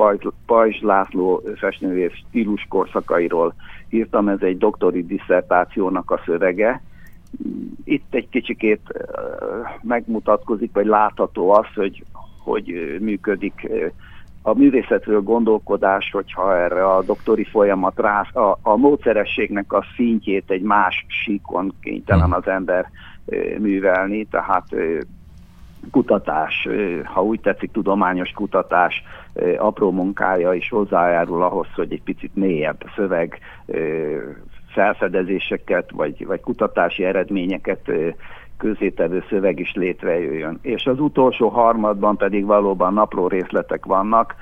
Pajzs 0.45 0.81
László 0.81 1.43
festőművész 1.55 2.13
stílus 2.27 2.65
korszakairól 2.69 3.53
írtam, 3.89 4.27
ez 4.27 4.41
egy 4.41 4.57
doktori 4.57 5.05
diszertációnak 5.05 6.11
a 6.11 6.21
szövege, 6.25 6.81
itt 7.83 8.13
egy 8.13 8.29
kicsikét 8.29 8.81
megmutatkozik, 9.81 10.73
vagy 10.73 10.85
látható 10.85 11.51
az, 11.51 11.65
hogy, 11.75 12.03
hogy 12.43 12.97
működik 12.99 13.69
a 14.41 14.53
művészetről 14.53 15.21
gondolkodás, 15.21 16.09
hogyha 16.11 16.57
erre 16.57 16.85
a 16.85 17.03
doktori 17.03 17.43
folyamat 17.43 17.99
rá, 17.99 18.21
a, 18.21 18.57
a 18.61 18.75
módszerességnek 18.75 19.73
a 19.73 19.85
szintjét 19.95 20.51
egy 20.51 20.61
más 20.61 21.05
síkon 21.07 21.73
kénytelen 21.81 22.31
az 22.31 22.47
ember 22.47 22.89
művelni, 23.57 24.25
tehát 24.25 24.65
kutatás, 25.91 26.67
ha 27.03 27.23
úgy 27.23 27.39
tetszik, 27.39 27.71
tudományos 27.71 28.31
kutatás 28.31 29.03
apró 29.57 29.91
munkája 29.91 30.53
is 30.53 30.69
hozzájárul 30.69 31.43
ahhoz, 31.43 31.67
hogy 31.75 31.91
egy 31.91 32.03
picit 32.03 32.35
mélyebb 32.35 32.83
szöveg 32.95 33.39
felfedezéseket, 34.77 35.91
vagy, 35.91 36.25
vagy 36.25 36.41
kutatási 36.41 37.03
eredményeket 37.03 37.91
közétevő 38.57 39.23
szöveg 39.29 39.59
is 39.59 39.73
létrejöjjön. 39.73 40.59
És 40.61 40.85
az 40.85 40.99
utolsó 40.99 41.47
harmadban 41.47 42.17
pedig 42.17 42.45
valóban 42.45 42.93
napló 42.93 43.27
részletek 43.27 43.85
vannak. 43.85 44.35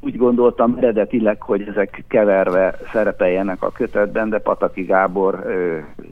Úgy 0.00 0.16
gondoltam 0.16 0.74
eredetileg, 0.76 1.42
hogy 1.42 1.62
ezek 1.68 2.04
keverve 2.08 2.78
szerepeljenek 2.92 3.62
a 3.62 3.70
kötetben, 3.70 4.28
de 4.28 4.38
Pataki 4.38 4.82
Gábor 4.82 5.44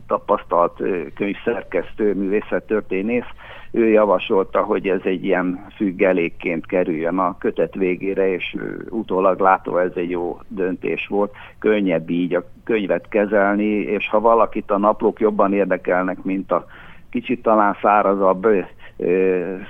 tapasztalt 0.07 0.83
könyvszerkesztő, 1.15 2.15
művészettörténész, 2.15 3.27
ő 3.71 3.89
javasolta, 3.89 4.63
hogy 4.63 4.89
ez 4.89 5.01
egy 5.05 5.25
ilyen 5.25 5.67
függelékként 5.75 6.67
kerüljön 6.67 7.19
a 7.19 7.39
kötet 7.39 7.75
végére, 7.75 8.33
és 8.33 8.57
utólag 8.89 9.41
látva 9.41 9.83
ez 9.83 9.93
egy 9.95 10.11
jó 10.11 10.39
döntés 10.49 11.07
volt. 11.07 11.33
Könnyebb 11.59 12.11
így 12.11 12.35
a 12.35 12.45
könyvet 12.65 13.09
kezelni, 13.09 13.65
és 13.65 14.09
ha 14.09 14.21
valakit 14.21 14.71
a 14.71 14.79
naplók 14.79 15.21
jobban 15.21 15.53
érdekelnek, 15.53 16.23
mint 16.23 16.53
a 16.53 16.67
kicsit 17.11 17.43
talán 17.43 17.77
szárazabb 17.83 18.47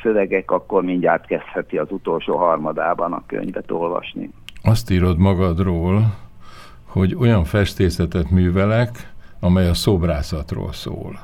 szövegek, 0.02 0.50
akkor 0.50 0.82
mindjárt 0.82 1.26
kezdheti 1.26 1.78
az 1.78 1.90
utolsó 1.90 2.36
harmadában 2.36 3.12
a 3.12 3.22
könyvet 3.26 3.70
olvasni. 3.70 4.30
Azt 4.62 4.90
írod 4.90 5.18
magadról, 5.18 6.14
hogy 6.86 7.14
olyan 7.14 7.44
festészetet 7.44 8.30
művelek, 8.30 8.90
amely 9.40 9.68
a 9.68 9.74
szobrászatról 9.74 10.72
szól. 10.72 11.18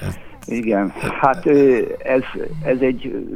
Ez... 0.00 0.16
Igen, 0.46 0.92
hát 1.20 1.46
ez, 1.98 2.22
ez 2.64 2.80
egy, 2.80 3.26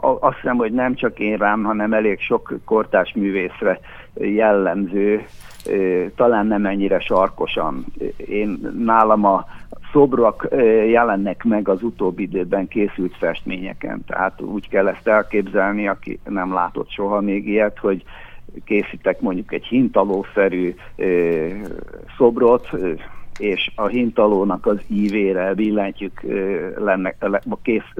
azt 0.00 0.36
hiszem, 0.36 0.56
hogy 0.56 0.72
nem 0.72 0.94
csak 0.94 1.18
én 1.18 1.36
rám, 1.36 1.62
hanem 1.62 1.92
elég 1.92 2.20
sok 2.20 2.58
kortás 2.64 3.12
művészre 3.14 3.80
jellemző, 4.14 5.24
talán 6.16 6.46
nem 6.46 6.66
ennyire 6.66 7.00
sarkosan. 7.00 7.86
Én 8.16 8.72
nálam 8.84 9.24
a 9.24 9.46
szobrok 9.92 10.48
jelennek 10.90 11.44
meg 11.44 11.68
az 11.68 11.82
utóbbi 11.82 12.22
időben 12.22 12.68
készült 12.68 13.16
festményeken, 13.16 14.04
tehát 14.06 14.40
úgy 14.40 14.68
kell 14.68 14.88
ezt 14.88 15.08
elképzelni, 15.08 15.88
aki 15.88 16.18
nem 16.28 16.52
látott 16.52 16.90
soha 16.90 17.20
még 17.20 17.48
ilyet, 17.48 17.78
hogy 17.78 18.04
készítek 18.64 19.20
mondjuk 19.20 19.52
egy 19.52 19.64
hintalószerű 19.64 20.74
szobrot, 22.16 22.70
és 23.38 23.70
a 23.74 23.86
hintalónak 23.86 24.66
az 24.66 24.80
ívére 24.86 25.54
billentyűk, 25.54 26.26
lennek, 26.76 27.16
kész, 27.62 27.92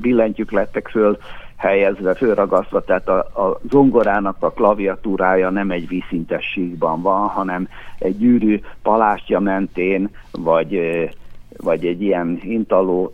billentyűk 0.00 0.50
lettek 0.50 0.88
föl 0.88 1.18
helyezve, 1.56 2.14
fölragasztva, 2.14 2.80
tehát 2.80 3.08
a, 3.08 3.18
a 3.18 3.60
zongorának 3.70 4.36
a 4.40 4.50
klaviatúrája 4.50 5.50
nem 5.50 5.70
egy 5.70 5.88
vízszintes 5.88 6.44
síkban 6.44 7.02
van, 7.02 7.28
hanem 7.28 7.68
egy 7.98 8.18
gyűrű 8.18 8.60
palástja 8.82 9.40
mentén, 9.40 10.10
vagy 10.32 10.80
vagy 11.62 11.86
egy 11.86 12.02
ilyen 12.02 12.38
hintaló 12.42 13.12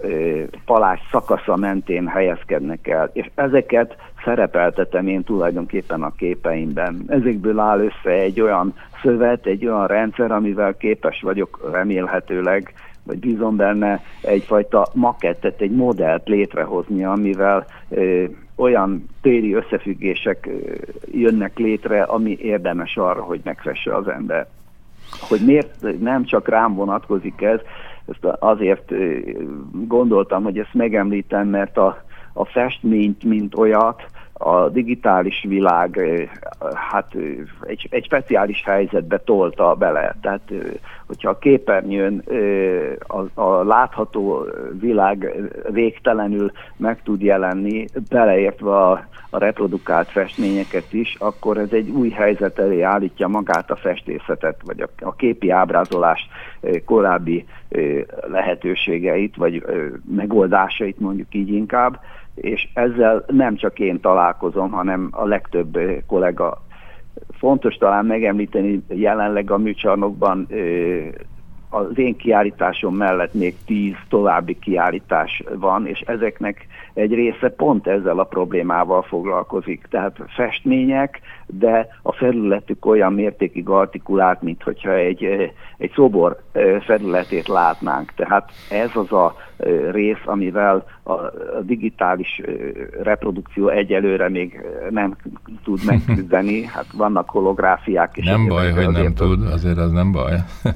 palás 0.65 1.01
szakasza 1.11 1.57
mentén 1.57 2.07
helyezkednek 2.07 2.89
el, 2.89 3.11
és 3.13 3.31
ezeket 3.35 3.97
szerepeltetem 4.25 5.07
én 5.07 5.23
tulajdonképpen 5.23 6.03
a 6.03 6.15
képeimben. 6.17 7.05
Ezekből 7.07 7.59
áll 7.59 7.81
össze 7.81 8.11
egy 8.11 8.41
olyan 8.41 8.75
szövet, 9.03 9.47
egy 9.47 9.67
olyan 9.67 9.87
rendszer, 9.87 10.31
amivel 10.31 10.77
képes 10.77 11.21
vagyok 11.23 11.71
remélhetőleg, 11.73 12.75
vagy 13.07 13.19
bízom 13.19 13.57
benne 13.57 14.01
egyfajta 14.23 14.87
makettet, 14.95 15.61
egy 15.61 15.71
modellt 15.71 16.29
létrehozni, 16.29 17.05
amivel 17.05 17.67
ö, 17.89 18.25
olyan 18.57 19.09
téri 19.21 19.55
összefüggések 19.55 20.47
ö, 20.47 20.75
jönnek 21.13 21.59
létre, 21.59 22.03
ami 22.03 22.37
érdemes 22.41 22.97
arra, 22.97 23.23
hogy 23.23 23.41
megfesse 23.45 23.95
az 23.95 24.09
ember. 24.09 24.47
Hogy 25.29 25.41
miért 25.47 26.01
nem 26.01 26.25
csak 26.25 26.49
rám 26.49 26.75
vonatkozik 26.75 27.43
ez, 27.43 27.61
ezt 28.07 28.37
azért 28.39 28.93
gondoltam, 29.87 30.43
hogy 30.43 30.59
ezt 30.59 30.75
megemlítem, 30.75 31.49
mert 31.49 31.77
a, 31.77 32.05
a 32.33 32.45
festményt, 32.45 33.25
mint 33.25 33.59
olyat, 33.59 34.03
a 34.39 34.69
digitális 34.69 35.45
világ 35.49 36.01
hát 36.91 37.15
egy, 37.61 37.87
egy 37.91 38.05
speciális 38.05 38.63
helyzetbe 38.65 39.19
tolta 39.19 39.75
bele. 39.75 40.17
Tehát, 40.21 40.53
hogyha 41.07 41.31
a 41.31 41.39
képernyőn 41.39 42.23
a, 43.07 43.41
a 43.41 43.65
látható 43.65 44.47
világ 44.81 45.33
végtelenül 45.71 46.53
meg 46.77 47.03
tud 47.03 47.23
jelenni, 47.23 47.85
beleértve 48.09 48.77
a, 48.77 49.07
a 49.31 49.39
reprodukált 49.39 50.09
festményeket 50.09 50.93
is, 50.93 51.17
akkor 51.19 51.59
ez 51.59 51.73
egy 51.73 51.89
új 51.89 52.11
helyzet 52.11 52.59
elé 52.59 52.83
állítja 52.83 53.29
magát 53.29 53.71
a 53.71 53.77
festészetet, 53.77 54.61
vagy 54.65 54.81
a, 54.81 54.89
a 55.01 55.15
képi 55.15 55.51
ábrázolás 55.51 56.29
korábbi 56.85 57.45
lehetőségeit, 58.27 59.37
vagy 59.37 59.65
megoldásait 60.17 60.99
mondjuk 61.01 61.35
így 61.35 61.49
inkább, 61.49 61.99
és 62.37 62.69
ezzel 62.75 63.25
nem 63.27 63.57
csak 63.57 63.79
én 63.79 64.01
találkozom, 64.01 64.71
hanem 64.71 65.09
a 65.13 65.27
legtöbb 65.27 65.79
kollega. 66.07 66.65
Fontos 67.29 67.75
talán 67.75 68.07
megemlíteni, 68.07 68.83
jelenleg 68.89 69.51
a 69.51 69.59
műcsarnokban 69.59 70.49
az 71.71 71.99
én 71.99 72.17
kiállításom 72.17 72.95
mellett 72.95 73.35
még 73.35 73.57
tíz 73.67 73.95
további 74.09 74.59
kiállítás 74.59 75.43
van, 75.55 75.87
és 75.87 76.01
ezeknek 76.01 76.67
egy 76.95 77.15
része 77.15 77.49
pont 77.49 77.87
ezzel 77.87 78.19
a 78.19 78.25
problémával 78.25 79.03
foglalkozik. 79.03 79.87
Tehát 79.91 80.17
festmények, 80.29 81.21
de 81.47 81.89
a 82.03 82.13
felületük 82.13 82.87
olyan 82.87 83.13
mértékig 83.13 83.69
artikulált, 83.69 84.43
mint 84.43 84.63
hogyha 84.63 84.93
egy, 84.93 85.53
egy 85.79 85.93
szobor 85.95 86.43
felületét 86.81 87.49
látnánk. 87.49 88.13
Tehát 88.15 88.51
ez 88.71 88.91
az 88.95 89.13
a 89.13 89.37
rész, 89.91 90.23
amivel 90.25 90.85
a 91.03 91.15
digitális 91.63 92.43
reprodukció 93.03 93.69
egyelőre 93.69 94.29
még 94.29 94.61
nem 94.91 95.17
tud 95.65 95.81
megküzdeni. 95.85 96.65
Hát 96.65 96.87
vannak 96.93 97.31
holográfiák. 97.31 98.17
És 98.17 98.25
nem 98.25 98.49
baj, 98.49 98.73
hogy 98.73 98.89
nem 98.89 99.15
tud, 99.15 99.43
azért 99.43 99.79
az 99.79 99.91
nem 99.91 100.13
baj. 100.13 100.35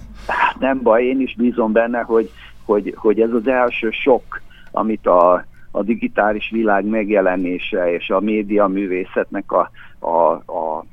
Nem 0.61 0.83
baj, 0.83 1.05
én 1.05 1.20
is 1.20 1.35
bízom 1.35 1.73
benne, 1.73 2.01
hogy, 2.01 2.31
hogy, 2.64 2.94
hogy 2.96 3.20
ez 3.20 3.33
az 3.33 3.46
első 3.46 3.90
sok, 3.90 4.40
amit 4.70 5.07
a, 5.07 5.44
a 5.70 5.83
digitális 5.83 6.51
világ 6.51 6.85
megjelenése 6.85 7.92
és 7.92 8.11
a 8.11 8.20
média 8.20 8.66
művészetnek 8.66 9.53
a, 9.53 9.70
a, 9.99 10.33
a 10.33 10.85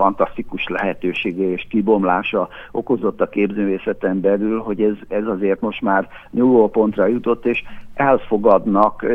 fantasztikus 0.00 0.66
lehetősége 0.68 1.50
és 1.52 1.66
kibomlása 1.68 2.48
okozott 2.70 3.20
a 3.20 3.28
képzőművészeten 3.28 4.20
belül, 4.20 4.60
hogy 4.60 4.82
ez, 4.82 4.94
ez 5.08 5.26
azért 5.26 5.60
most 5.60 5.80
már 5.80 6.08
nyugvópontra 6.30 7.06
jutott, 7.06 7.46
és 7.46 7.62
elfogadnak 7.94 9.06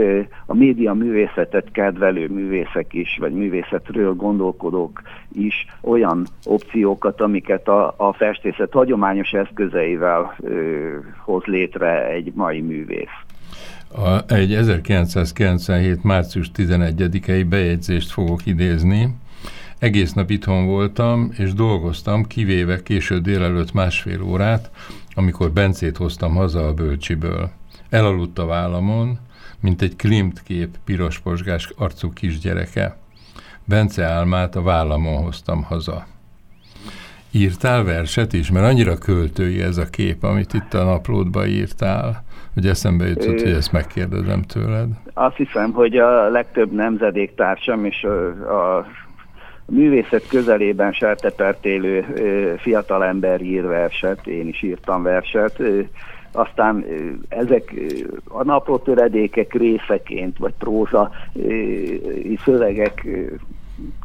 a 0.46 0.54
média 0.54 0.94
művészetet 0.94 1.72
kedvelő 1.72 2.28
művészek 2.28 2.94
is, 2.94 3.18
vagy 3.20 3.34
művészetről 3.34 4.14
gondolkodók 4.14 5.02
is 5.34 5.66
olyan 5.82 6.26
opciókat, 6.44 7.22
amiket 7.22 7.68
a, 7.68 7.94
a 7.98 8.14
festészet 8.14 8.72
hagyományos 8.72 9.32
eszközeivel 9.32 10.36
ö, 10.40 10.98
hoz 11.24 11.44
létre 11.44 12.08
egy 12.08 12.32
mai 12.36 12.62
művész. 12.62 13.18
A, 13.96 14.34
egy 14.34 14.54
1997. 14.54 16.04
március 16.04 16.52
11-i 16.56 17.46
bejegyzést 17.50 18.12
fogok 18.12 18.46
idézni, 18.46 19.16
egész 19.80 20.14
nap 20.14 20.30
itthon 20.30 20.66
voltam, 20.66 21.32
és 21.38 21.54
dolgoztam, 21.54 22.26
kivéve 22.26 22.84
késő 22.84 23.20
délelőtt 23.20 23.74
másfél 23.74 24.22
órát, 24.22 24.72
amikor 25.16 25.52
Bencét 25.52 25.98
hoztam 25.98 26.36
haza 26.36 26.68
a 26.68 26.74
bölcsiből. 26.74 27.50
Elaludt 27.90 28.40
a 28.40 28.46
vállamon, 28.46 29.20
mint 29.60 29.82
egy 29.82 29.96
Klimt 29.96 30.44
kép 30.44 30.78
piros 30.86 31.20
posgás 31.20 31.70
arcú 31.78 32.14
kisgyereke. 32.14 32.98
Bence 33.66 34.06
álmát 34.06 34.56
a 34.56 34.62
vállamon 34.62 35.24
hoztam 35.24 35.64
haza. 35.64 36.06
Írtál 37.32 37.84
verset 37.84 38.34
is? 38.34 38.52
Mert 38.52 38.66
annyira 38.66 38.98
költői 38.98 39.62
ez 39.62 39.78
a 39.78 39.90
kép, 39.90 40.24
amit 40.24 40.54
itt 40.54 40.74
a 40.74 40.84
naplódba 40.84 41.46
írtál, 41.46 42.24
hogy 42.54 42.68
eszembe 42.68 43.08
jutott, 43.08 43.42
hogy 43.42 43.52
ezt 43.52 43.72
megkérdezem 43.72 44.42
tőled. 44.42 44.88
Azt 45.14 45.36
hiszem, 45.36 45.72
hogy 45.72 45.98
a 45.98 46.30
legtöbb 46.30 46.72
nemzedéktársam 46.72 47.86
és 47.86 48.04
a, 48.04 48.78
a 48.78 48.78
a 48.78 48.86
művészet 49.66 50.28
közelében 50.28 50.92
sertepert 50.92 51.66
élő 51.66 52.06
fiatalember 52.60 53.42
ír 53.42 53.68
verset, 53.68 54.28
én 54.28 54.48
is 54.48 54.62
írtam 54.62 55.04
verset, 55.04 55.62
aztán 56.32 56.86
ezek 57.30 57.74
a 58.24 58.44
napló 58.44 58.78
töredékek 58.78 59.54
részeként, 59.54 60.38
vagy 60.38 60.54
próza 60.60 61.12
szövegek 62.44 63.08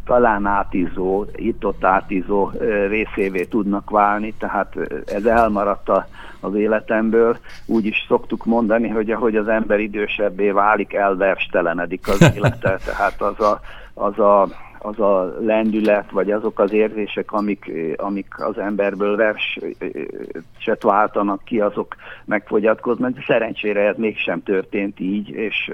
talán 0.05 0.47
átizó, 0.47 1.25
itt-ott 1.35 1.85
átizó 1.85 2.51
részévé 2.89 3.45
tudnak 3.45 3.91
válni, 3.91 4.35
tehát 4.39 4.77
ez 5.07 5.25
elmaradt 5.25 5.89
a, 5.89 6.07
az 6.41 6.55
életemből. 6.55 7.37
Úgy 7.67 7.87
is 7.87 8.05
szoktuk 8.09 8.45
mondani, 8.45 8.89
hogy 8.89 9.11
ahogy 9.11 9.37
az 9.37 9.49
ember 9.49 9.81
idősebbé 9.81 10.51
válik, 10.51 10.95
elverstelenedik 10.95 12.09
az 12.09 12.31
élete, 12.37 12.79
tehát 12.85 13.23
az 13.23 13.41
a, 13.41 13.61
az 13.95 14.19
a 14.19 14.49
az 14.83 15.01
a 15.01 15.35
lendület, 15.41 16.11
vagy 16.11 16.31
azok 16.31 16.59
az 16.59 16.73
érzések, 16.73 17.33
amik, 17.33 17.73
amik 17.97 18.35
az 18.39 18.59
emberből 18.59 19.17
verset 19.17 20.83
váltanak 20.83 21.45
ki, 21.45 21.61
azok 21.61 21.97
megfogyatkoznak, 22.25 23.13
de 23.13 23.25
szerencsére 23.27 23.87
ez 23.87 23.97
mégsem 23.97 24.43
történt 24.43 25.01
így, 25.01 25.29
és 25.29 25.73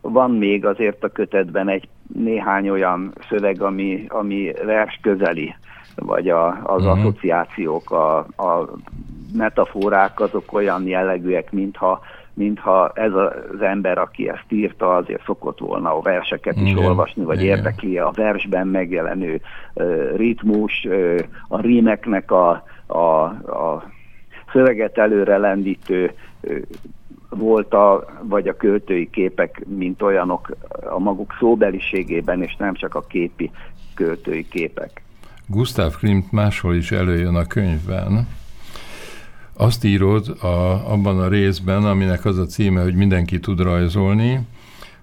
van 0.00 0.30
még 0.30 0.64
azért 0.64 1.04
a 1.04 1.08
kötetben 1.08 1.68
egy 1.68 1.88
néhány 2.14 2.68
olyan 2.68 3.12
szöveg, 3.28 3.62
ami, 3.62 4.04
ami 4.08 4.52
vers 4.64 4.98
közeli, 5.02 5.54
vagy 5.94 6.28
a, 6.28 6.46
az 6.48 6.84
uh-huh. 6.84 6.98
asszociációk, 6.98 7.90
a, 7.90 8.18
a 8.18 8.70
metaforák 9.32 10.20
azok 10.20 10.52
olyan 10.52 10.86
jellegűek, 10.86 11.52
mintha 11.52 12.00
mintha 12.38 12.90
ez 12.94 13.12
az 13.14 13.60
ember, 13.60 13.98
aki 13.98 14.28
ezt 14.28 14.44
írta, 14.48 14.96
azért 14.96 15.24
szokott 15.24 15.58
volna 15.58 15.96
a 15.96 16.00
verseket 16.00 16.56
is 16.56 16.70
Igen. 16.70 16.84
olvasni, 16.84 17.24
vagy 17.24 17.42
Igen. 17.42 17.56
érdekli 17.56 17.98
a 17.98 18.10
versben 18.14 18.66
megjelenő 18.66 19.40
uh, 19.74 20.16
ritmus, 20.16 20.84
uh, 20.88 21.18
a 21.48 21.60
rímeknek 21.60 22.30
a, 22.30 22.64
a, 22.86 22.98
a 22.98 23.90
szöveget 24.52 24.98
előre 24.98 25.36
lendítő 25.36 26.12
uh, 26.40 26.56
volt 27.28 27.74
a, 27.74 28.04
vagy 28.22 28.48
a 28.48 28.56
költői 28.56 29.10
képek, 29.10 29.64
mint 29.66 30.02
olyanok 30.02 30.56
a 30.90 30.98
maguk 30.98 31.34
szóbeliségében, 31.38 32.42
és 32.42 32.56
nem 32.56 32.74
csak 32.74 32.94
a 32.94 33.06
képi 33.06 33.50
költői 33.94 34.48
képek. 34.48 35.02
Gustav 35.46 35.92
Klimt 35.98 36.32
máshol 36.32 36.74
is 36.74 36.90
előjön 36.90 37.34
a 37.34 37.46
könyvben. 37.46 38.28
Azt 39.60 39.84
írod 39.84 40.28
a, 40.40 40.46
abban 40.92 41.18
a 41.18 41.28
részben, 41.28 41.84
aminek 41.84 42.24
az 42.24 42.38
a 42.38 42.44
címe, 42.46 42.82
hogy 42.82 42.94
mindenki 42.94 43.40
tud 43.40 43.60
rajzolni, 43.60 44.40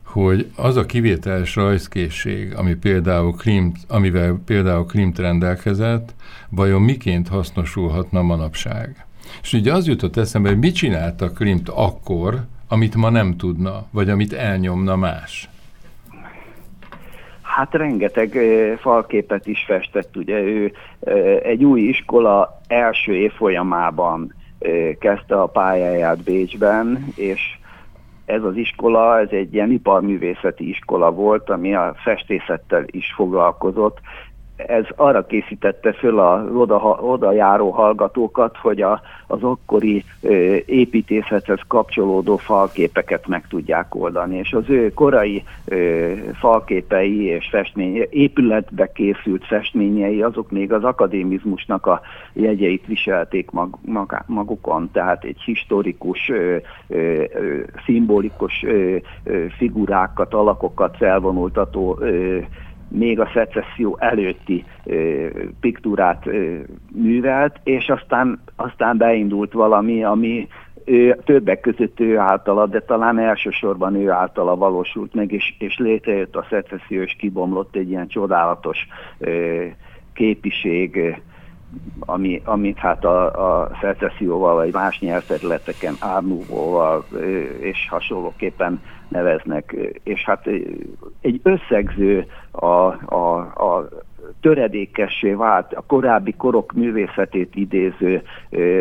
hogy 0.04 0.52
az 0.56 0.76
a 0.76 0.86
kivételes 0.86 1.56
rajzkészség, 1.56 2.54
ami 2.56 2.74
például 2.74 3.36
Klimt, 3.36 3.78
amivel 3.88 4.41
például 4.46 4.86
Klimt 4.86 5.20
rendelkezett, 5.20 6.13
vajon 6.50 6.82
miként 6.82 7.28
hasznosulhatna 7.28 8.22
manapság? 8.22 9.06
És 9.41 9.54
ugye 9.54 9.74
az 9.74 9.88
jutott 9.88 10.18
eszembe, 10.18 10.50
hogy 10.50 10.60
mit 10.60 10.76
csinálta 10.76 11.32
Klimt 11.32 11.70
akkor, 11.70 12.39
amit 12.68 12.96
ma 12.96 13.10
nem 13.10 13.38
tudna, 13.38 13.86
vagy 13.91 14.10
amit 14.10 14.34
elnyomna 14.34 14.96
más? 14.96 15.50
Hát 17.41 17.74
rengeteg 17.74 18.38
falképet 18.80 19.48
is 19.48 19.63
festett, 19.68 20.15
ugye 20.15 20.39
ő 20.39 20.74
egy 21.44 21.63
új 21.63 21.82
iskola 21.82 22.62
első 22.68 23.15
évfolyamában 23.15 24.34
kezdte 24.99 25.41
a 25.41 25.45
pályáját 25.45 26.23
Bécsben, 26.23 27.08
és 27.15 27.41
ez 28.25 28.43
az 28.43 28.56
iskola, 28.56 29.19
ez 29.19 29.30
egy 29.32 29.54
ilyen 29.54 29.71
iparművészeti 29.71 30.69
iskola 30.69 31.12
volt, 31.12 31.49
ami 31.49 31.75
a 31.75 31.95
festészettel 32.04 32.84
is 32.88 33.13
foglalkozott, 33.15 33.99
ez 34.56 34.86
arra 34.96 35.26
készítette 35.26 35.94
föl 35.94 36.20
a 36.20 36.44
oda, 36.54 36.76
oda 37.02 37.32
járó 37.32 37.70
hallgatókat, 37.70 38.58
hogy 38.58 38.82
a, 38.82 39.02
az 39.28 39.44
akkori 39.44 40.04
ö, 40.22 40.56
építészethez 40.65 41.60
kapcsolódó 41.68 42.38
falképeket 42.38 43.28
meg 43.28 43.48
tudják 43.48 43.96
oldani, 43.96 44.38
és 44.38 44.54
az 44.54 44.70
ő 44.70 44.94
korai 44.94 45.44
ö, 45.65 46.12
falképei 46.34 47.24
és 47.24 47.48
festményei, 47.52 48.08
épületbe 48.10 48.91
készült 48.91 49.46
festményei, 49.46 50.22
azok 50.22 50.52
még 50.52 50.74
az 50.74 50.84
akadémizmusnak 50.84 51.86
a 51.86 52.02
jegyeit 52.34 52.86
viselték 52.86 53.52
mag, 53.52 53.78
mag, 53.86 54.24
magukon, 54.28 54.89
tehát 54.91 55.24
egy 55.24 55.41
historikus, 55.46 56.30
ö, 56.30 56.56
ö, 56.88 57.24
szimbolikus 57.86 58.63
ö, 58.63 58.96
ö, 59.24 59.46
figurákat, 59.58 60.34
alakokat 60.34 60.98
felvonultató 60.98 61.98
ö, 62.00 62.39
még 62.88 63.19
a 63.19 63.30
szecesszió 63.34 63.98
előtti 64.00 64.65
ö, 64.84 65.28
piktúrát 65.60 66.28
ö, 66.28 66.58
művelt, 66.91 67.60
és 67.63 67.89
aztán, 67.89 68.39
aztán 68.56 68.98
beindult 68.98 69.54
valami, 69.54 70.04
ami 70.04 70.48
ő, 70.86 71.17
többek 71.24 71.60
között 71.60 72.00
ő 72.00 72.17
általa, 72.17 72.65
de 72.65 72.80
talán 72.80 73.19
elsősorban 73.19 73.95
ő 73.95 74.10
általa 74.10 74.56
valósult 74.56 75.13
meg, 75.13 75.32
és, 75.32 75.56
és 75.60 75.78
létrejött 75.78 76.36
a 76.36 76.45
szecesszió, 76.50 77.02
és 77.02 77.15
kibomlott 77.19 77.76
egy 77.76 77.89
ilyen 77.89 78.08
csodálatos 78.08 78.78
ö, 79.17 79.63
képiség, 80.13 81.21
ami, 81.99 82.41
amit 82.45 82.78
hát 82.78 83.06
a, 83.06 83.62
a 83.62 83.69
szecesszióval 83.82 84.56
vagy 84.56 84.73
más 84.73 84.99
nyelvterületeken 84.99 85.95
árnúvóval 85.99 87.06
és 87.60 87.88
hasonlóképpen 87.89 88.82
neveznek. 89.08 89.75
És 90.04 90.23
hát 90.23 90.47
egy 91.21 91.39
összegző 91.43 92.25
a, 92.51 92.65
a, 93.15 93.38
a 93.39 93.89
töredékessé 94.41 95.34
vált, 95.34 95.73
a 95.73 95.84
korábbi 95.88 96.34
korok 96.34 96.73
művészetét 96.73 97.56
idéző, 97.56 98.21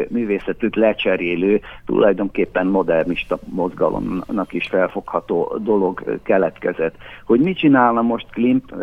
művészetét 0.08 0.76
lecserélő, 0.76 1.60
tulajdonképpen 1.86 2.66
modernista 2.66 3.38
mozgalomnak 3.44 4.52
is 4.52 4.66
felfogható 4.68 5.58
dolog 5.62 6.20
keletkezett. 6.22 6.94
Hogy 7.24 7.40
mit 7.40 7.58
csinálna 7.58 8.02
most 8.02 8.26
Klimt? 8.30 8.74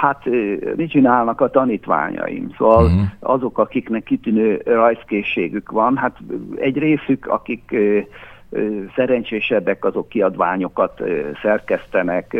Hát 0.00 0.24
mit 0.76 0.90
csinálnak 0.90 1.40
a 1.40 1.50
tanítványaim? 1.50 2.54
Szóval 2.56 2.84
uh-huh. 2.84 3.02
azok, 3.18 3.58
akiknek 3.58 4.02
kitűnő 4.02 4.62
rajzkészségük 4.64 5.70
van, 5.70 5.96
hát 5.96 6.16
egy 6.56 6.78
részük, 6.78 7.26
akik 7.26 7.76
szerencsésebbek, 8.94 9.84
azok 9.84 10.08
kiadványokat 10.08 11.02
szerkesztenek, 11.42 12.36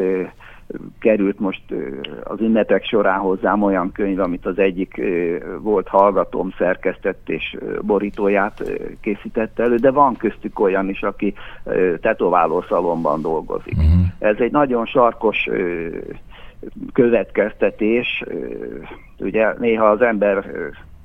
került 0.99 1.41
most 1.41 1.63
az 2.25 2.41
ünnepek 2.41 2.85
során 2.85 3.19
hozzám 3.19 3.63
olyan 3.63 3.93
könyv, 3.93 4.21
amit 4.21 4.47
az 4.47 4.59
egyik 4.59 5.01
volt 5.61 5.89
hallgatóm 5.89 6.51
szerkesztett 6.59 7.29
és 7.29 7.57
borítóját 7.81 8.63
készítette 9.01 9.63
elő, 9.63 9.77
de 9.77 9.91
van 9.91 10.17
köztük 10.17 10.61
olyan 10.61 10.89
is, 10.89 11.03
aki 11.03 11.35
tetováló 12.01 12.65
szalomban 12.69 13.23
dolgozik. 13.23 13.77
Uh-huh. 13.77 14.07
Ez 14.19 14.37
egy 14.39 14.53
nagyon 14.53 14.87
sarkos 14.87 15.49
következtetés. 16.93 18.25
Ugye 19.19 19.55
néha 19.59 19.87
az 19.87 20.01
ember 20.01 20.45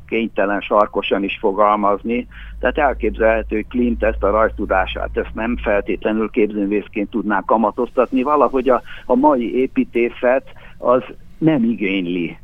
kénytelen 0.07 0.61
sarkosan 0.61 1.23
is 1.23 1.37
fogalmazni, 1.39 2.27
tehát 2.59 2.77
elképzelhető, 2.77 3.55
hogy 3.55 3.67
Clint 3.67 4.03
ezt 4.03 4.23
a 4.23 4.29
rajztudását, 4.29 5.09
ezt 5.13 5.33
nem 5.33 5.57
feltétlenül 5.57 6.29
képzőművészként 6.29 7.09
tudná 7.09 7.43
kamatoztatni, 7.45 8.23
valahogy 8.23 8.69
a, 8.69 8.81
a 9.05 9.15
mai 9.15 9.55
építészet 9.55 10.43
az 10.77 11.03
nem 11.37 11.63
igényli 11.63 12.37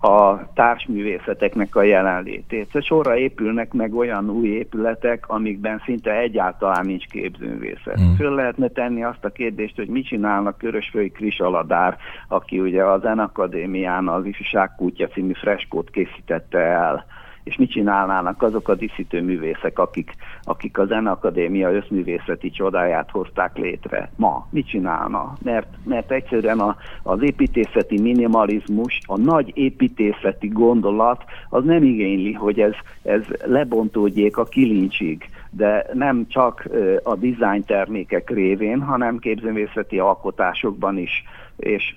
a 0.00 0.52
társművészeteknek 0.54 1.76
a 1.76 1.82
jelenlétét. 1.82 2.66
Szóval 2.66 2.82
sorra 2.82 3.16
épülnek 3.16 3.72
meg 3.72 3.94
olyan 3.94 4.30
új 4.30 4.48
épületek, 4.48 5.28
amikben 5.28 5.82
szinte 5.84 6.18
egyáltalán 6.18 6.86
nincs 6.86 7.06
képzőművészet. 7.06 8.00
Mm. 8.00 8.14
Föl 8.14 8.34
lehetne 8.34 8.68
tenni 8.68 9.04
azt 9.04 9.24
a 9.24 9.28
kérdést, 9.30 9.76
hogy 9.76 9.88
mit 9.88 10.06
csinálnak 10.06 10.58
Körösfői 10.58 11.10
Kris 11.10 11.38
Aladár, 11.38 11.96
aki 12.28 12.60
ugye 12.60 12.84
az 12.84 13.00
Zenakadémián 13.00 14.08
az 14.08 14.24
Ifjúság 14.24 14.74
Kútja 14.76 15.08
című 15.08 15.32
freskót 15.32 15.90
készítette 15.90 16.58
el 16.58 17.06
és 17.48 17.56
mit 17.56 17.70
csinálnának 17.70 18.42
azok 18.42 18.68
a 18.68 18.74
diszítő 18.74 19.22
művészek, 19.22 19.78
akik, 19.78 20.14
akik 20.42 20.78
a 20.78 20.84
Zeneakadémia 20.84 21.72
összművészeti 21.72 22.50
csodáját 22.50 23.10
hozták 23.10 23.56
létre 23.56 24.10
ma? 24.16 24.46
Mit 24.50 24.66
csinálna? 24.66 25.32
Mert, 25.42 25.68
mert 25.84 26.10
egyszerűen 26.10 26.60
a, 26.60 26.76
az 27.02 27.22
építészeti 27.22 28.00
minimalizmus, 28.00 29.00
a 29.06 29.18
nagy 29.18 29.50
építészeti 29.54 30.48
gondolat, 30.48 31.24
az 31.48 31.64
nem 31.64 31.82
igényli, 31.82 32.32
hogy 32.32 32.60
ez, 32.60 32.74
ez 33.02 33.22
lebontódjék 33.44 34.36
a 34.36 34.44
kilincsig 34.44 35.28
de 35.50 35.86
nem 35.92 36.26
csak 36.28 36.68
a 37.02 37.14
design 37.14 37.64
termékek 37.66 38.30
révén, 38.30 38.82
hanem 38.82 39.18
képzőművészeti 39.18 39.98
alkotásokban 39.98 40.98
is. 40.98 41.24
És 41.56 41.94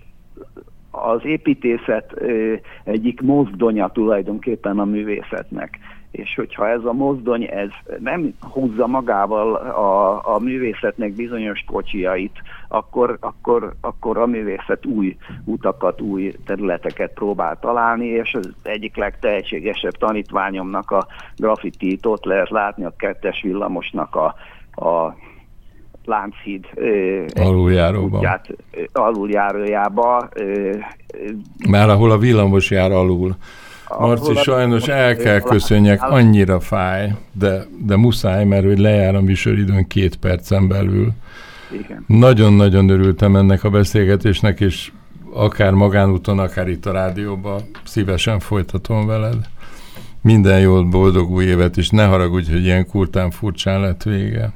az 0.92 1.26
építészet 1.26 2.22
egyik 2.84 3.22
mozdonya 3.22 3.90
tulajdonképpen 3.90 4.80
a 4.80 4.86
művészetnek. 4.86 5.80
És 6.12 6.36
hogyha 6.36 6.70
ez 6.70 6.86
a 6.86 6.94
mozdony 6.94 7.44
ez 7.44 7.70
nem 8.00 8.34
húzza 8.40 8.88
magával 8.88 9.56
a, 9.56 10.22
a 10.36 10.40
művészetnek 10.40 11.14
bizonyos 11.14 11.64
kocsiait, 11.68 12.42
akkor, 12.68 13.18
akkor, 13.20 13.74
akkor 13.82 14.18
a 14.18 14.26
művészet 14.26 14.86
új 14.86 15.18
utakat, 15.46 16.02
új 16.02 16.34
területeket 16.46 17.14
próbál 17.14 17.60
találni, 17.60 18.06
és 18.06 18.34
az 18.34 18.54
egyik 18.64 18.96
legtehetségesebb 18.96 19.94
tanítványomnak 19.94 20.92
a 20.92 21.08
grafitit 21.36 22.06
ott 22.06 22.24
lehet 22.24 22.50
látni, 22.50 22.84
a 22.84 22.94
kettes 22.98 23.42
villamosnak 23.42 24.16
a, 24.16 24.36
a 24.86 25.16
Lánchíd 26.06 26.66
aluljáróban. 27.34 28.40
aluljárójába. 28.92 30.30
Már 31.70 31.90
ahol 31.90 32.12
a 32.12 32.18
villamos 32.18 32.70
jár 32.70 32.92
alul. 32.92 33.36
Marci, 34.00 34.36
sajnos 34.36 34.88
el 34.88 35.16
kell 35.16 35.40
köszönjek, 35.40 36.10
annyira 36.10 36.60
fáj, 36.60 37.12
de, 37.32 37.66
de 37.86 37.96
muszáj, 37.96 38.46
mert 38.46 38.66
hogy 38.66 38.80
lejár 38.80 39.16
a 39.16 39.22
műsoridőn 39.22 39.88
két 39.88 40.16
percen 40.16 40.68
belül. 40.68 41.12
Nagyon-nagyon 42.08 42.90
örültem 42.90 43.36
ennek 43.36 43.64
a 43.64 43.70
beszélgetésnek, 43.70 44.60
és 44.60 44.92
akár 45.34 45.74
magánúton, 45.74 46.40
akár 46.40 46.68
itt 46.68 46.86
a 46.86 46.92
rádióban 46.92 47.62
szívesen 47.84 48.40
folytatom 48.40 49.06
veled. 49.06 49.50
Minden 50.22 50.60
jót, 50.60 50.90
boldog 50.90 51.32
új 51.32 51.46
évet, 51.46 51.78
és 51.78 51.90
ne 51.90 52.06
haragudj, 52.06 52.52
hogy 52.52 52.64
ilyen 52.64 52.88
kurtán 52.88 53.32
furcsán 53.32 53.82
lett 53.82 54.04
vége. 54.04 54.52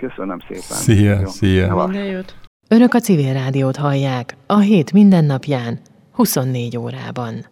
Köszönöm 0.00 0.38
szépen. 0.38 0.60
Szia, 0.60 1.20
Jó. 1.20 1.26
szia. 1.26 1.74
Minden 1.74 2.04
jót. 2.04 2.34
Önök 2.68 2.94
a 2.94 3.00
civil 3.00 3.32
rádiót 3.32 3.76
hallják 3.76 4.36
a 4.46 4.58
hét 4.58 4.92
mindennapján, 4.92 5.78
24 6.12 6.76
órában. 6.76 7.44